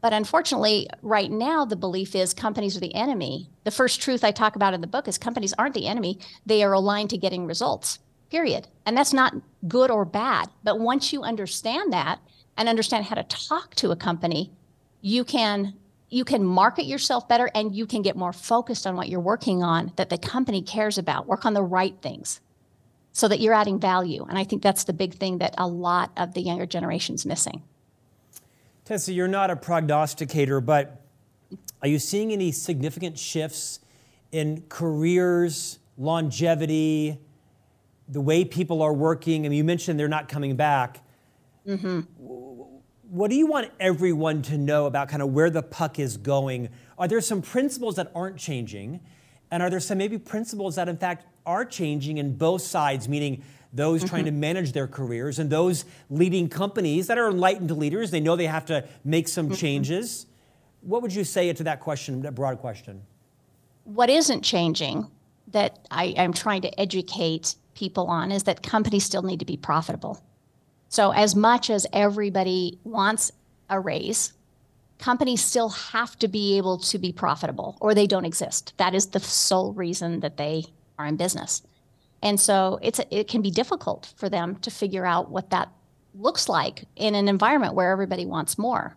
But 0.00 0.14
unfortunately, 0.14 0.88
right 1.02 1.30
now, 1.30 1.66
the 1.66 1.76
belief 1.76 2.14
is 2.14 2.32
companies 2.32 2.78
are 2.78 2.80
the 2.80 2.94
enemy. 2.94 3.50
The 3.64 3.70
first 3.70 4.00
truth 4.00 4.24
I 4.24 4.30
talk 4.30 4.56
about 4.56 4.72
in 4.72 4.80
the 4.80 4.86
book 4.86 5.06
is 5.06 5.18
companies 5.18 5.52
aren't 5.58 5.74
the 5.74 5.86
enemy, 5.86 6.18
they 6.46 6.62
are 6.62 6.72
aligned 6.72 7.10
to 7.10 7.18
getting 7.18 7.44
results, 7.44 7.98
period. 8.30 8.68
And 8.86 8.96
that's 8.96 9.12
not 9.12 9.34
good 9.68 9.90
or 9.90 10.06
bad. 10.06 10.48
But 10.64 10.80
once 10.80 11.12
you 11.12 11.24
understand 11.24 11.92
that 11.92 12.20
and 12.56 12.70
understand 12.70 13.04
how 13.04 13.16
to 13.16 13.24
talk 13.24 13.74
to 13.74 13.90
a 13.90 13.96
company, 13.96 14.50
you 15.02 15.24
can 15.24 15.74
you 16.08 16.24
can 16.24 16.42
market 16.42 16.86
yourself 16.86 17.28
better 17.28 17.50
and 17.54 17.76
you 17.76 17.84
can 17.84 18.00
get 18.00 18.16
more 18.16 18.32
focused 18.32 18.86
on 18.86 18.96
what 18.96 19.10
you're 19.10 19.20
working 19.20 19.62
on 19.62 19.92
that 19.96 20.08
the 20.08 20.16
company 20.16 20.62
cares 20.62 20.96
about. 20.96 21.26
Work 21.26 21.44
on 21.44 21.52
the 21.52 21.62
right 21.62 22.00
things 22.00 22.40
so 23.18 23.26
that 23.26 23.40
you're 23.40 23.52
adding 23.52 23.80
value. 23.80 24.24
And 24.28 24.38
I 24.38 24.44
think 24.44 24.62
that's 24.62 24.84
the 24.84 24.92
big 24.92 25.12
thing 25.12 25.38
that 25.38 25.52
a 25.58 25.66
lot 25.66 26.12
of 26.16 26.34
the 26.34 26.40
younger 26.40 26.66
generation's 26.66 27.26
missing. 27.26 27.64
Tessa, 28.84 29.12
you're 29.12 29.26
not 29.26 29.50
a 29.50 29.56
prognosticator, 29.56 30.60
but 30.60 31.02
are 31.82 31.88
you 31.88 31.98
seeing 31.98 32.30
any 32.32 32.52
significant 32.52 33.18
shifts 33.18 33.80
in 34.30 34.62
careers, 34.68 35.80
longevity, 35.96 37.18
the 38.08 38.20
way 38.20 38.44
people 38.44 38.82
are 38.82 38.92
working. 38.92 39.44
I 39.44 39.48
mean, 39.48 39.58
you 39.58 39.64
mentioned 39.64 39.98
they're 39.98 40.06
not 40.06 40.28
coming 40.28 40.54
back. 40.54 41.00
Mm-hmm. 41.66 42.02
What 43.10 43.30
do 43.30 43.36
you 43.36 43.48
want 43.48 43.72
everyone 43.80 44.42
to 44.42 44.56
know 44.56 44.86
about 44.86 45.08
kind 45.08 45.22
of 45.22 45.30
where 45.32 45.50
the 45.50 45.62
puck 45.62 45.98
is 45.98 46.16
going? 46.16 46.68
Are 46.96 47.08
there 47.08 47.20
some 47.20 47.42
principles 47.42 47.96
that 47.96 48.12
aren't 48.14 48.36
changing? 48.36 49.00
And 49.50 49.62
are 49.62 49.70
there 49.70 49.80
some 49.80 49.98
maybe 49.98 50.18
principles 50.18 50.76
that, 50.76 50.88
in 50.88 50.96
fact, 50.96 51.26
are 51.46 51.64
changing 51.64 52.18
in 52.18 52.36
both 52.36 52.62
sides, 52.62 53.08
meaning 53.08 53.42
those 53.72 54.00
mm-hmm. 54.00 54.08
trying 54.08 54.24
to 54.26 54.30
manage 54.30 54.72
their 54.72 54.86
careers 54.86 55.38
and 55.38 55.50
those 55.50 55.84
leading 56.10 56.48
companies 56.48 57.06
that 57.06 57.18
are 57.18 57.30
enlightened 57.30 57.70
leaders? 57.70 58.10
They 58.10 58.20
know 58.20 58.36
they 58.36 58.46
have 58.46 58.66
to 58.66 58.86
make 59.04 59.28
some 59.28 59.46
mm-hmm. 59.46 59.54
changes. 59.54 60.26
What 60.82 61.02
would 61.02 61.14
you 61.14 61.24
say 61.24 61.52
to 61.52 61.64
that 61.64 61.80
question, 61.80 62.22
that 62.22 62.34
broad 62.34 62.58
question? 62.58 63.02
What 63.84 64.10
isn't 64.10 64.42
changing 64.42 65.10
that 65.48 65.78
I, 65.90 66.14
I'm 66.18 66.32
trying 66.32 66.62
to 66.62 66.80
educate 66.80 67.54
people 67.74 68.06
on 68.08 68.30
is 68.32 68.42
that 68.44 68.62
companies 68.62 69.04
still 69.04 69.22
need 69.22 69.38
to 69.38 69.46
be 69.46 69.56
profitable. 69.56 70.22
So, 70.88 71.12
as 71.12 71.34
much 71.34 71.70
as 71.70 71.86
everybody 71.92 72.78
wants 72.84 73.32
a 73.68 73.78
raise, 73.78 74.32
companies 74.98 75.44
still 75.44 75.68
have 75.68 76.18
to 76.18 76.28
be 76.28 76.56
able 76.56 76.78
to 76.78 76.98
be 76.98 77.12
profitable 77.12 77.76
or 77.80 77.94
they 77.94 78.06
don't 78.06 78.24
exist. 78.24 78.74
That 78.76 78.94
is 78.94 79.06
the 79.06 79.20
sole 79.20 79.72
reason 79.72 80.20
that 80.20 80.36
they 80.36 80.64
are 80.98 81.06
in 81.06 81.16
business. 81.16 81.62
And 82.22 82.38
so 82.40 82.78
it's 82.82 83.00
it 83.10 83.28
can 83.28 83.42
be 83.42 83.50
difficult 83.50 84.12
for 84.16 84.28
them 84.28 84.56
to 84.56 84.70
figure 84.70 85.06
out 85.06 85.30
what 85.30 85.50
that 85.50 85.70
looks 86.14 86.48
like 86.48 86.84
in 86.96 87.14
an 87.14 87.28
environment 87.28 87.74
where 87.74 87.92
everybody 87.92 88.26
wants 88.26 88.58
more. 88.58 88.96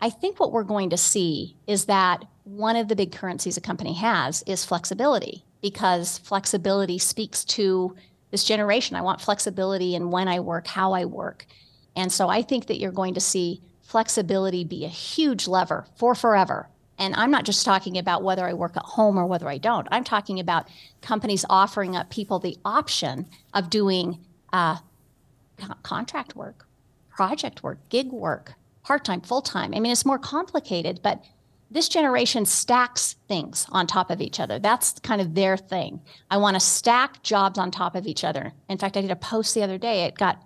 I 0.00 0.10
think 0.10 0.38
what 0.38 0.52
we're 0.52 0.62
going 0.64 0.90
to 0.90 0.96
see 0.96 1.56
is 1.66 1.86
that 1.86 2.24
one 2.44 2.76
of 2.76 2.88
the 2.88 2.96
big 2.96 3.12
currencies 3.12 3.56
a 3.56 3.60
company 3.60 3.94
has 3.94 4.42
is 4.46 4.64
flexibility 4.64 5.44
because 5.60 6.18
flexibility 6.18 6.98
speaks 6.98 7.44
to 7.44 7.96
this 8.30 8.44
generation. 8.44 8.96
I 8.96 9.02
want 9.02 9.20
flexibility 9.20 9.94
in 9.94 10.10
when 10.10 10.26
I 10.26 10.40
work, 10.40 10.66
how 10.66 10.92
I 10.92 11.04
work. 11.04 11.46
And 11.94 12.10
so 12.10 12.28
I 12.28 12.42
think 12.42 12.66
that 12.66 12.78
you're 12.78 12.90
going 12.90 13.14
to 13.14 13.20
see 13.20 13.60
flexibility 13.82 14.64
be 14.64 14.84
a 14.84 14.88
huge 14.88 15.46
lever 15.46 15.86
for 15.96 16.14
forever. 16.14 16.68
And 16.98 17.14
I'm 17.16 17.30
not 17.30 17.44
just 17.44 17.64
talking 17.64 17.98
about 17.98 18.22
whether 18.22 18.46
I 18.46 18.52
work 18.52 18.76
at 18.76 18.84
home 18.84 19.18
or 19.18 19.26
whether 19.26 19.48
I 19.48 19.58
don't. 19.58 19.88
I'm 19.90 20.04
talking 20.04 20.38
about 20.38 20.68
companies 21.00 21.44
offering 21.50 21.96
up 21.96 22.10
people 22.10 22.38
the 22.38 22.56
option 22.64 23.26
of 23.52 23.70
doing 23.70 24.20
uh, 24.52 24.76
contract 25.82 26.36
work, 26.36 26.66
project 27.10 27.62
work, 27.62 27.78
gig 27.88 28.12
work, 28.12 28.54
part 28.84 29.04
time, 29.04 29.20
full 29.20 29.42
time. 29.42 29.72
I 29.74 29.80
mean, 29.80 29.90
it's 29.90 30.06
more 30.06 30.18
complicated, 30.18 31.00
but 31.02 31.24
this 31.70 31.88
generation 31.88 32.44
stacks 32.44 33.16
things 33.28 33.66
on 33.70 33.86
top 33.86 34.10
of 34.10 34.20
each 34.20 34.38
other. 34.38 34.58
That's 34.58 34.98
kind 35.00 35.20
of 35.20 35.34
their 35.34 35.56
thing. 35.56 36.02
I 36.30 36.36
want 36.36 36.54
to 36.54 36.60
stack 36.60 37.22
jobs 37.22 37.58
on 37.58 37.70
top 37.70 37.94
of 37.94 38.06
each 38.06 38.24
other. 38.24 38.52
In 38.68 38.76
fact, 38.76 38.96
I 38.96 39.00
did 39.00 39.10
a 39.10 39.16
post 39.16 39.54
the 39.54 39.62
other 39.62 39.78
day. 39.78 40.04
It 40.04 40.16
got 40.16 40.42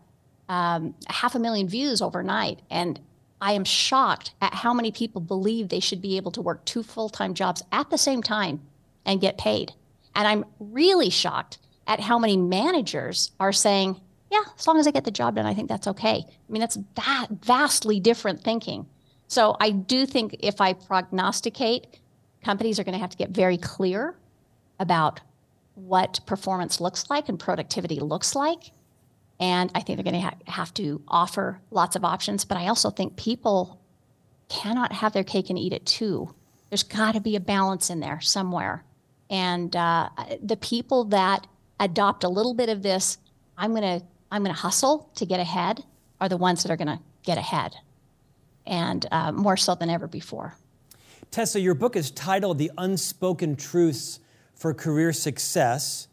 um, 0.49 0.94
half 1.09 1.35
a 1.35 1.38
million 1.40 1.68
views 1.68 2.01
overnight. 2.01 2.61
And 2.70 3.01
I 3.40 3.53
am 3.53 3.64
shocked 3.64 4.33
at 4.40 4.55
how 4.55 4.72
many 4.72 4.90
people 4.90 5.20
believe 5.20 5.68
they 5.68 5.81
should 5.81 6.01
be 6.01 6.16
able 6.16 6.31
to 6.33 6.42
work 6.42 6.64
two 6.64 6.83
full 6.83 7.09
time 7.09 7.35
jobs 7.35 7.62
at 7.72 7.90
the 7.90 7.99
same 7.99 8.22
time 8.22 8.61
and 9.05 9.20
get 9.20 9.38
paid. 9.38 9.72
And 10.14 10.27
I'm 10.27 10.44
really 10.59 11.11
shocked 11.11 11.59
at 11.87 12.01
how 12.01 12.18
many 12.18 12.37
managers 12.37 13.33
are 13.38 13.53
saying, 13.53 14.01
yeah, 14.31 14.42
as 14.59 14.66
long 14.66 14.79
as 14.79 14.87
I 14.87 14.90
get 14.90 15.05
the 15.05 15.11
job 15.11 15.37
done, 15.37 15.46
I 15.46 15.55
think 15.55 15.68
that's 15.68 15.87
okay. 15.87 16.25
I 16.27 16.53
mean, 16.53 16.61
that's 16.61 16.79
that 16.94 17.29
vastly 17.42 18.01
different 18.01 18.42
thinking. 18.42 18.87
So 19.29 19.57
I 19.61 19.70
do 19.70 20.07
think 20.07 20.37
if 20.40 20.61
I 20.61 20.72
prognosticate, 20.72 22.01
companies 22.44 22.79
are 22.79 22.85
going 22.85 22.94
to 22.94 22.99
have 22.99 23.11
to 23.11 23.16
get 23.16 23.31
very 23.31 23.59
clear 23.59 24.16
about 24.79 25.20
what 25.75 26.20
performance 26.27 26.81
looks 26.81 27.11
like 27.11 27.29
and 27.29 27.38
productivity 27.38 28.01
looks 28.01 28.35
like 28.35 28.70
and 29.38 29.70
I 29.75 29.81
think 29.81 29.96
they're 29.96 30.11
going 30.11 30.22
to 30.22 30.29
ha- 30.29 30.37
have 30.46 30.72
to 30.75 31.03
offer 31.09 31.61
lots 31.70 31.96
of 31.96 32.05
options. 32.05 32.44
But 32.44 32.59
I 32.59 32.68
also 32.68 32.90
think 32.90 33.16
people 33.16 33.81
cannot 34.49 34.92
have 34.92 35.12
their 35.12 35.25
cake 35.25 35.51
and 35.51 35.59
eat 35.59 35.72
it 35.72 35.85
too. 35.85 36.35
There's 36.70 36.83
got 36.83 37.12
to 37.12 37.20
be 37.20 37.37
a 37.37 37.40
balance 37.40 37.90
in 37.90 38.01
there 38.01 38.20
somewhere. 38.20 38.85
And 39.29 39.75
uh, 39.75 40.09
the 40.42 40.57
people 40.57 41.05
that 41.07 41.46
adopt 41.81 42.25
a 42.25 42.29
little 42.29 42.55
bit 42.55 42.68
of 42.68 42.83
this, 42.83 43.18
I'm 43.57 43.72
going 43.72 44.01
to 44.01 44.07
I'm 44.31 44.42
going 44.42 44.55
to 44.55 44.61
hustle 44.61 45.09
to 45.14 45.25
get 45.25 45.38
ahead, 45.38 45.85
are 46.20 46.29
the 46.29 46.37
ones 46.37 46.62
that 46.62 46.72
are 46.72 46.77
going 46.77 46.88
to 46.88 46.99
get 47.22 47.38
ahead, 47.38 47.77
and 48.66 49.07
uh, 49.12 49.31
more 49.31 49.57
so 49.57 49.77
than 49.77 49.88
ever 49.88 50.09
before. 50.09 50.57
Tessa, 51.31 51.61
your 51.61 51.75
book 51.75 51.94
is 51.94 52.11
titled 52.11 52.59
"The 52.59 52.72
Unspoken 52.77 53.55
Truths 53.55 54.20
for 54.55 54.75
Career 54.75 55.12
Success." 55.12 56.09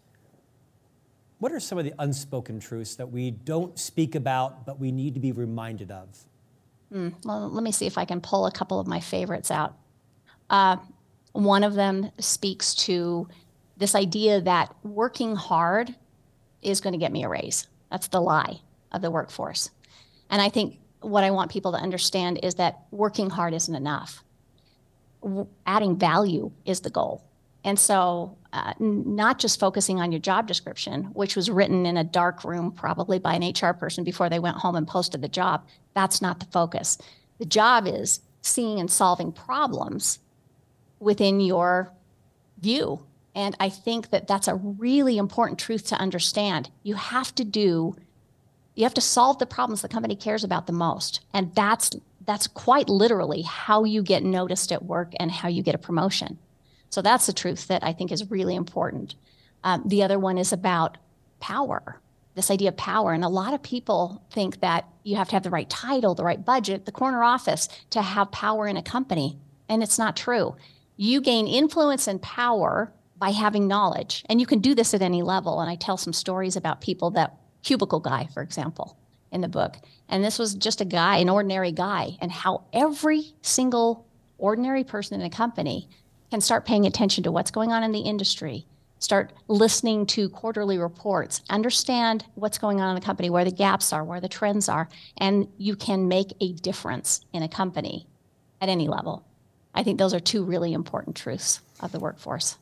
What 1.43 1.51
are 1.51 1.59
some 1.59 1.77
of 1.77 1.83
the 1.83 1.93
unspoken 1.99 2.61
truths 2.61 2.95
that 2.95 3.11
we 3.11 3.29
don't 3.29 3.77
speak 3.77 4.15
about, 4.15 4.65
but 4.65 4.79
we 4.79 4.93
need 4.93 5.13
to 5.15 5.19
be 5.19 5.33
reminded 5.33 5.91
of? 5.91 6.07
Mm, 6.89 7.13
well, 7.25 7.49
let 7.49 7.65
me 7.65 7.73
see 7.73 7.85
if 7.85 7.97
I 7.97 8.05
can 8.05 8.21
pull 8.21 8.45
a 8.45 8.51
couple 8.53 8.79
of 8.79 8.87
my 8.87 9.01
favorites 9.01 9.51
out. 9.51 9.75
Uh, 10.49 10.77
one 11.33 11.65
of 11.65 11.73
them 11.73 12.09
speaks 12.17 12.73
to 12.85 13.27
this 13.75 13.93
idea 13.93 14.39
that 14.39 14.73
working 14.83 15.35
hard 15.35 15.93
is 16.61 16.79
going 16.79 16.93
to 16.93 16.97
get 16.97 17.11
me 17.11 17.25
a 17.25 17.27
raise. 17.27 17.67
That's 17.91 18.07
the 18.07 18.21
lie 18.21 18.61
of 18.93 19.01
the 19.01 19.11
workforce. 19.11 19.69
And 20.29 20.41
I 20.41 20.47
think 20.47 20.79
what 21.01 21.25
I 21.25 21.31
want 21.31 21.51
people 21.51 21.73
to 21.73 21.77
understand 21.77 22.39
is 22.41 22.55
that 22.55 22.85
working 22.91 23.29
hard 23.29 23.53
isn't 23.53 23.75
enough. 23.75 24.23
Adding 25.65 25.97
value 25.97 26.53
is 26.63 26.79
the 26.79 26.89
goal. 26.89 27.21
And 27.63 27.79
so, 27.79 28.37
uh, 28.51 28.73
not 28.79 29.39
just 29.39 29.59
focusing 29.59 29.99
on 29.99 30.11
your 30.11 30.19
job 30.19 30.47
description, 30.47 31.05
which 31.13 31.35
was 31.35 31.49
written 31.49 31.85
in 31.85 31.97
a 31.97 32.03
dark 32.03 32.43
room, 32.43 32.71
probably 32.71 33.19
by 33.19 33.35
an 33.35 33.53
HR 33.53 33.73
person 33.73 34.03
before 34.03 34.29
they 34.29 34.39
went 34.39 34.57
home 34.57 34.75
and 34.75 34.87
posted 34.87 35.21
the 35.21 35.27
job, 35.27 35.65
that's 35.93 36.21
not 36.21 36.39
the 36.39 36.45
focus. 36.47 36.97
The 37.39 37.45
job 37.45 37.87
is 37.87 38.19
seeing 38.41 38.79
and 38.79 38.91
solving 38.91 39.31
problems 39.31 40.19
within 40.99 41.39
your 41.39 41.91
view. 42.59 43.05
And 43.35 43.55
I 43.59 43.69
think 43.69 44.11
that 44.11 44.27
that's 44.27 44.47
a 44.47 44.55
really 44.55 45.17
important 45.17 45.59
truth 45.59 45.87
to 45.87 45.95
understand. 45.95 46.69
You 46.83 46.95
have 46.95 47.33
to 47.35 47.43
do, 47.43 47.95
you 48.75 48.83
have 48.83 48.93
to 48.93 49.01
solve 49.01 49.39
the 49.39 49.45
problems 49.45 49.81
the 49.81 49.87
company 49.87 50.15
cares 50.15 50.43
about 50.43 50.67
the 50.67 50.73
most. 50.73 51.21
And 51.33 51.53
that's 51.55 51.91
that's 52.25 52.47
quite 52.47 52.87
literally 52.87 53.41
how 53.41 53.83
you 53.83 54.01
get 54.01 54.23
noticed 54.23 54.71
at 54.71 54.85
work 54.85 55.11
and 55.19 55.29
how 55.29 55.49
you 55.49 55.61
get 55.61 55.75
a 55.75 55.79
promotion. 55.79 56.37
So 56.93 57.01
that's 57.01 57.25
the 57.25 57.33
truth 57.33 57.69
that 57.69 57.83
I 57.83 57.91
think 57.91 58.11
is 58.11 58.29
really 58.29 58.55
important. 58.55 59.15
Um, 59.63 59.81
the 59.83 60.03
other 60.03 60.19
one 60.19 60.37
is 60.37 60.53
about 60.53 60.99
power, 61.39 61.99
this 62.35 62.51
idea 62.51 62.69
of 62.69 62.77
power. 62.77 63.13
And 63.13 63.23
a 63.23 63.29
lot 63.29 63.55
of 63.55 63.63
people 63.63 64.21
think 64.29 64.59
that 64.59 64.87
you 65.01 65.15
have 65.15 65.27
to 65.29 65.35
have 65.35 65.41
the 65.41 65.49
right 65.49 65.67
title, 65.67 66.13
the 66.13 66.23
right 66.23 66.45
budget, 66.45 66.85
the 66.85 66.91
corner 66.91 67.23
office 67.23 67.67
to 67.89 68.03
have 68.03 68.31
power 68.31 68.67
in 68.67 68.77
a 68.77 68.83
company. 68.83 69.39
And 69.67 69.81
it's 69.81 69.97
not 69.97 70.15
true. 70.15 70.55
You 70.95 71.19
gain 71.19 71.47
influence 71.47 72.07
and 72.07 72.21
power 72.21 72.93
by 73.17 73.31
having 73.31 73.67
knowledge. 73.67 74.23
And 74.29 74.39
you 74.39 74.45
can 74.45 74.59
do 74.59 74.75
this 74.75 74.93
at 74.93 75.01
any 75.01 75.23
level. 75.23 75.61
And 75.61 75.71
I 75.71 75.75
tell 75.75 75.97
some 75.97 76.13
stories 76.13 76.55
about 76.55 76.79
people 76.79 77.09
that, 77.11 77.35
cubicle 77.63 78.01
guy, 78.01 78.27
for 78.35 78.43
example, 78.43 78.99
in 79.31 79.41
the 79.41 79.47
book. 79.47 79.77
And 80.09 80.23
this 80.23 80.37
was 80.37 80.53
just 80.53 80.79
a 80.79 80.85
guy, 80.85 81.17
an 81.17 81.29
ordinary 81.29 81.71
guy, 81.71 82.17
and 82.21 82.31
how 82.31 82.65
every 82.71 83.33
single 83.41 84.05
ordinary 84.37 84.83
person 84.83 85.19
in 85.19 85.25
a 85.25 85.29
company 85.31 85.89
can 86.33 86.41
start 86.41 86.65
paying 86.65 86.87
attention 86.87 87.23
to 87.23 87.31
what's 87.31 87.51
going 87.51 87.71
on 87.71 87.83
in 87.83 87.91
the 87.91 87.99
industry, 87.99 88.65
start 88.97 89.31
listening 89.47 90.03
to 90.03 90.27
quarterly 90.29 90.79
reports, 90.79 91.43
understand 91.47 92.25
what's 92.33 92.57
going 92.57 92.81
on 92.81 92.89
in 92.89 92.95
the 92.95 93.05
company, 93.05 93.29
where 93.29 93.45
the 93.45 93.51
gaps 93.51 93.93
are, 93.93 94.03
where 94.03 94.19
the 94.19 94.27
trends 94.27 94.67
are, 94.67 94.89
and 95.17 95.47
you 95.59 95.75
can 95.75 96.07
make 96.07 96.33
a 96.41 96.53
difference 96.53 97.23
in 97.33 97.43
a 97.43 97.47
company 97.47 98.07
at 98.61 98.67
any 98.67 98.87
level. 98.87 99.23
I 99.75 99.83
think 99.83 99.99
those 99.99 100.11
are 100.11 100.19
two 100.19 100.43
really 100.43 100.73
important 100.73 101.15
truths 101.15 101.61
of 101.79 101.91
the 101.91 101.99
workforce. 101.99 102.57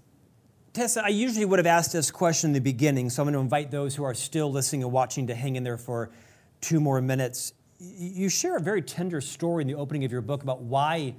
Tessa, 0.74 1.06
I 1.06 1.08
usually 1.08 1.46
would 1.46 1.60
have 1.60 1.66
asked 1.66 1.94
this 1.94 2.12
question 2.12 2.50
in 2.50 2.54
the 2.54 2.60
beginning, 2.60 3.10
so 3.10 3.22
I'm 3.22 3.28
going 3.28 3.36
to 3.36 3.40
invite 3.40 3.72
those 3.72 3.96
who 3.96 4.04
are 4.04 4.14
still 4.14 4.52
listening 4.52 4.84
and 4.84 4.92
watching 4.92 5.28
to 5.28 5.34
hang 5.34 5.56
in 5.56 5.64
there 5.64 5.78
for 5.78 6.12
two 6.60 6.82
more 6.82 7.02
minutes. 7.02 7.54
You 7.80 8.28
share 8.28 8.58
a 8.58 8.62
very 8.62 8.82
tender 8.82 9.22
story 9.22 9.62
in 9.62 9.70
the 9.70 9.76
opening 9.76 10.04
of 10.04 10.12
your 10.12 10.20
book 10.20 10.44
about 10.44 10.62
why 10.62 11.16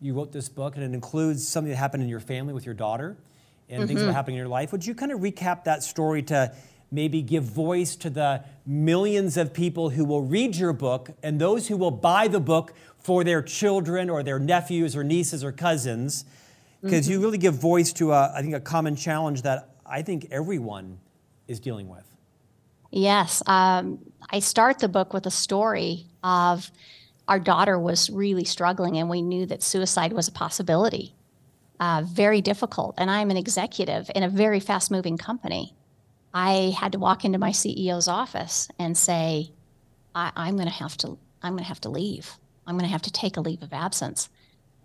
you 0.00 0.14
wrote 0.14 0.32
this 0.32 0.48
book, 0.48 0.76
and 0.76 0.84
it 0.84 0.94
includes 0.94 1.46
something 1.46 1.70
that 1.70 1.76
happened 1.76 2.02
in 2.02 2.08
your 2.08 2.20
family 2.20 2.54
with 2.54 2.64
your 2.64 2.74
daughter 2.74 3.16
and 3.68 3.80
mm-hmm. 3.80 3.88
things 3.88 4.00
that 4.00 4.08
are 4.08 4.12
happening 4.12 4.36
in 4.36 4.40
your 4.40 4.48
life. 4.48 4.72
Would 4.72 4.86
you 4.86 4.94
kind 4.94 5.12
of 5.12 5.20
recap 5.20 5.64
that 5.64 5.82
story 5.82 6.22
to 6.24 6.54
maybe 6.90 7.22
give 7.22 7.44
voice 7.44 7.94
to 7.96 8.10
the 8.10 8.42
millions 8.66 9.36
of 9.36 9.54
people 9.54 9.90
who 9.90 10.04
will 10.04 10.22
read 10.22 10.56
your 10.56 10.72
book 10.72 11.10
and 11.22 11.40
those 11.40 11.68
who 11.68 11.76
will 11.76 11.90
buy 11.90 12.26
the 12.28 12.40
book 12.40 12.72
for 12.98 13.22
their 13.22 13.42
children 13.42 14.10
or 14.10 14.22
their 14.22 14.38
nephews 14.38 14.96
or 14.96 15.04
nieces 15.04 15.44
or 15.44 15.52
cousins? 15.52 16.24
Because 16.82 17.04
mm-hmm. 17.04 17.12
you 17.12 17.20
really 17.20 17.38
give 17.38 17.54
voice 17.54 17.92
to, 17.94 18.12
a, 18.12 18.32
I 18.34 18.42
think, 18.42 18.54
a 18.54 18.60
common 18.60 18.96
challenge 18.96 19.42
that 19.42 19.76
I 19.84 20.02
think 20.02 20.28
everyone 20.30 20.98
is 21.46 21.60
dealing 21.60 21.88
with. 21.88 22.04
Yes. 22.90 23.42
Um, 23.46 23.98
I 24.30 24.40
start 24.40 24.78
the 24.78 24.88
book 24.88 25.12
with 25.12 25.26
a 25.26 25.30
story 25.30 26.06
of 26.24 26.70
our 27.30 27.38
daughter 27.38 27.78
was 27.78 28.10
really 28.10 28.44
struggling, 28.44 28.98
and 28.98 29.08
we 29.08 29.22
knew 29.22 29.46
that 29.46 29.62
suicide 29.62 30.12
was 30.12 30.26
a 30.26 30.32
possibility. 30.32 31.14
Uh, 31.78 32.02
very 32.04 32.42
difficult. 32.42 32.96
And 32.98 33.08
I'm 33.08 33.30
an 33.30 33.36
executive 33.36 34.10
in 34.16 34.24
a 34.24 34.28
very 34.28 34.58
fast 34.58 34.90
moving 34.90 35.16
company. 35.16 35.72
I 36.34 36.74
had 36.76 36.90
to 36.92 36.98
walk 36.98 37.24
into 37.24 37.38
my 37.38 37.52
CEO's 37.52 38.08
office 38.08 38.68
and 38.80 38.98
say, 38.98 39.52
I, 40.12 40.48
am 40.48 40.56
going 40.56 40.68
to 40.68 40.74
have 40.74 40.96
to, 40.98 41.16
I'm 41.40 41.52
going 41.52 41.62
to 41.62 41.68
have 41.68 41.80
to 41.82 41.88
leave. 41.88 42.36
I'm 42.66 42.74
going 42.74 42.86
to 42.86 42.92
have 42.92 43.02
to 43.02 43.12
take 43.12 43.36
a 43.36 43.40
leave 43.40 43.62
of 43.62 43.72
absence. 43.72 44.28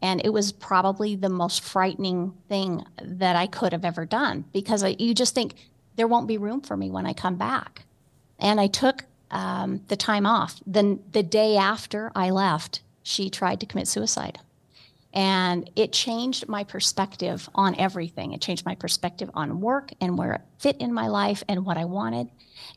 And 0.04 0.22
it 0.24 0.30
was 0.30 0.52
probably 0.52 1.16
the 1.16 1.30
most 1.30 1.64
frightening 1.64 2.32
thing 2.48 2.86
that 3.02 3.36
I 3.36 3.48
could 3.48 3.72
have 3.72 3.86
ever 3.86 4.06
done 4.06 4.46
because 4.54 4.84
I, 4.84 4.96
you 5.00 5.16
just 5.16 5.34
think 5.34 5.56
there 5.96 6.08
won't 6.08 6.28
be 6.28 6.38
room 6.38 6.62
for 6.62 6.78
me 6.78 6.92
when 6.92 7.08
I 7.08 7.14
come 7.14 7.38
back. 7.38 7.86
And 8.38 8.62
I 8.62 8.68
took 8.68 9.06
um, 9.32 9.82
the 9.88 9.96
time 9.96 10.26
off. 10.26 10.62
Then 10.66 11.00
the 11.12 11.24
day 11.24 11.58
after 11.58 12.12
I 12.16 12.30
left, 12.30 12.82
she 13.04 13.30
tried 13.30 13.60
to 13.60 13.66
commit 13.66 13.88
suicide. 13.88 14.40
And 15.14 15.70
it 15.78 15.94
changed 15.94 16.50
my 16.50 16.66
perspective 16.66 17.50
on 17.56 17.76
everything. 17.80 18.34
It 18.34 18.42
changed 18.42 18.66
my 18.66 18.76
perspective 18.76 19.30
on 19.34 19.62
work 19.62 19.92
and 20.02 20.18
where 20.18 20.34
it 20.34 20.42
fit 20.60 20.78
in 20.78 20.94
my 20.94 21.08
life 21.08 21.42
and 21.48 21.66
what 21.66 21.78
I 21.78 21.86
wanted. 21.86 22.30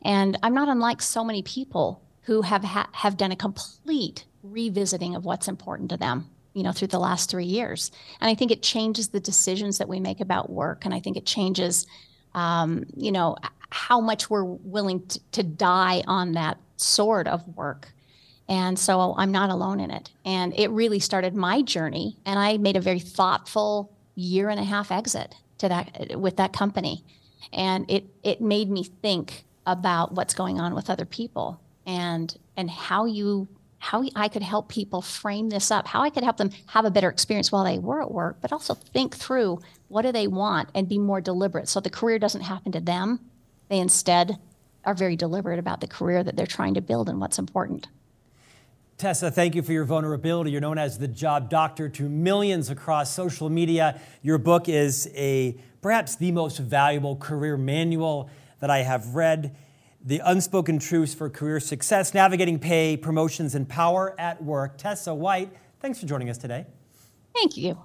And 0.03 0.37
I'm 0.41 0.53
not 0.53 0.69
unlike 0.69 1.01
so 1.01 1.25
many 1.25 1.41
people 1.43 2.01
who 2.21 2.41
have 2.43 2.63
ha- 2.63 2.89
have 2.93 3.17
done 3.17 3.33
a 3.33 3.35
complete 3.35 4.25
revisiting 4.43 5.15
of 5.15 5.25
what's 5.25 5.49
important 5.49 5.89
to 5.89 5.97
them 5.97 6.29
you 6.53 6.63
know 6.63 6.71
through 6.71 6.87
the 6.87 6.99
last 6.99 7.29
three 7.29 7.45
years 7.45 7.91
and 8.21 8.29
i 8.29 8.35
think 8.35 8.51
it 8.51 8.63
changes 8.63 9.09
the 9.09 9.19
decisions 9.19 9.77
that 9.77 9.89
we 9.89 9.99
make 9.99 10.21
about 10.21 10.49
work 10.49 10.85
and 10.85 10.93
i 10.93 10.99
think 10.99 11.17
it 11.17 11.25
changes 11.25 11.85
um, 12.33 12.85
you 12.95 13.11
know 13.11 13.35
how 13.71 14.01
much 14.01 14.29
we're 14.29 14.43
willing 14.43 15.05
to, 15.07 15.19
to 15.31 15.43
die 15.43 16.03
on 16.07 16.33
that 16.33 16.57
sword 16.77 17.27
of 17.27 17.47
work 17.55 17.93
and 18.49 18.79
so 18.79 19.13
I'm 19.15 19.31
not 19.31 19.51
alone 19.51 19.79
in 19.79 19.91
it. 19.91 20.09
And 20.25 20.57
it 20.57 20.69
really 20.71 20.99
started 20.99 21.35
my 21.35 21.61
journey. 21.61 22.17
And 22.25 22.39
I 22.39 22.57
made 22.57 22.75
a 22.75 22.81
very 22.81 22.99
thoughtful 22.99 23.93
year 24.15 24.49
and 24.49 24.59
a 24.59 24.63
half 24.63 24.91
exit 24.91 25.35
to 25.59 25.69
that 25.69 26.19
with 26.19 26.37
that 26.37 26.51
company. 26.51 27.03
And 27.53 27.89
it 27.89 28.05
it 28.23 28.41
made 28.41 28.69
me 28.71 28.83
think 28.83 29.45
about 29.67 30.13
what's 30.13 30.33
going 30.33 30.59
on 30.59 30.73
with 30.73 30.89
other 30.89 31.05
people 31.05 31.61
and 31.85 32.35
and 32.57 32.71
how 32.71 33.05
you 33.05 33.47
how 33.77 34.03
I 34.15 34.27
could 34.27 34.41
help 34.41 34.67
people 34.67 35.01
frame 35.01 35.49
this 35.49 35.69
up, 35.69 35.87
how 35.87 36.01
I 36.01 36.09
could 36.09 36.23
help 36.23 36.37
them 36.37 36.49
have 36.65 36.85
a 36.85 36.91
better 36.91 37.07
experience 37.07 37.51
while 37.51 37.63
they 37.63 37.77
were 37.77 38.01
at 38.01 38.11
work, 38.11 38.39
but 38.41 38.51
also 38.51 38.73
think 38.73 39.15
through 39.15 39.61
what 39.87 40.01
do 40.01 40.11
they 40.11 40.27
want 40.27 40.69
and 40.73 40.89
be 40.89 40.97
more 40.97 41.21
deliberate 41.21 41.69
so 41.69 41.79
the 41.79 41.89
career 41.89 42.17
doesn't 42.17 42.41
happen 42.41 42.71
to 42.71 42.81
them. 42.81 43.19
They 43.69 43.79
instead 43.79 44.37
are 44.83 44.93
very 44.93 45.15
deliberate 45.15 45.59
about 45.59 45.81
the 45.81 45.87
career 45.87 46.23
that 46.23 46.35
they're 46.35 46.47
trying 46.47 46.73
to 46.73 46.81
build 46.81 47.09
and 47.09 47.19
what's 47.21 47.39
important. 47.39 47.87
Tessa, 48.97 49.31
thank 49.31 49.55
you 49.55 49.61
for 49.61 49.71
your 49.71 49.85
vulnerability. 49.85 50.51
You're 50.51 50.59
known 50.59 50.77
as 50.77 50.97
the 50.97 51.07
job 51.07 51.49
doctor 51.49 51.87
to 51.87 52.09
millions 52.09 52.69
across 52.69 53.13
social 53.13 53.49
media. 53.49 54.01
Your 54.21 54.37
book 54.37 54.67
is 54.67 55.09
a 55.15 55.55
perhaps 55.81 56.17
the 56.17 56.33
most 56.33 56.57
valuable 56.57 57.15
career 57.15 57.55
manual 57.55 58.29
that 58.59 58.69
I 58.69 58.79
have 58.79 59.15
read. 59.15 59.55
The 60.03 60.21
Unspoken 60.25 60.79
Truths 60.79 61.13
for 61.13 61.29
Career 61.29 61.61
Success, 61.61 62.13
Navigating 62.13 62.59
Pay, 62.59 62.97
Promotions, 62.97 63.55
and 63.55 63.69
Power 63.69 64.15
at 64.19 64.43
Work. 64.43 64.77
Tessa 64.77 65.13
White, 65.13 65.51
thanks 65.79 65.99
for 65.99 66.05
joining 66.05 66.29
us 66.29 66.37
today. 66.37 66.65
Thank 67.33 67.55
you. 67.55 67.77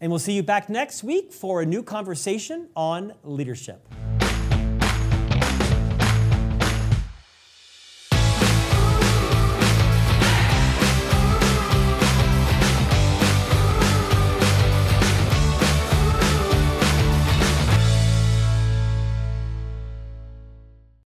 And 0.00 0.10
we'll 0.10 0.18
see 0.18 0.34
you 0.34 0.42
back 0.42 0.68
next 0.68 1.02
week 1.02 1.32
for 1.32 1.62
a 1.62 1.66
new 1.66 1.82
conversation 1.82 2.68
on 2.74 3.14
leadership. 3.22 3.88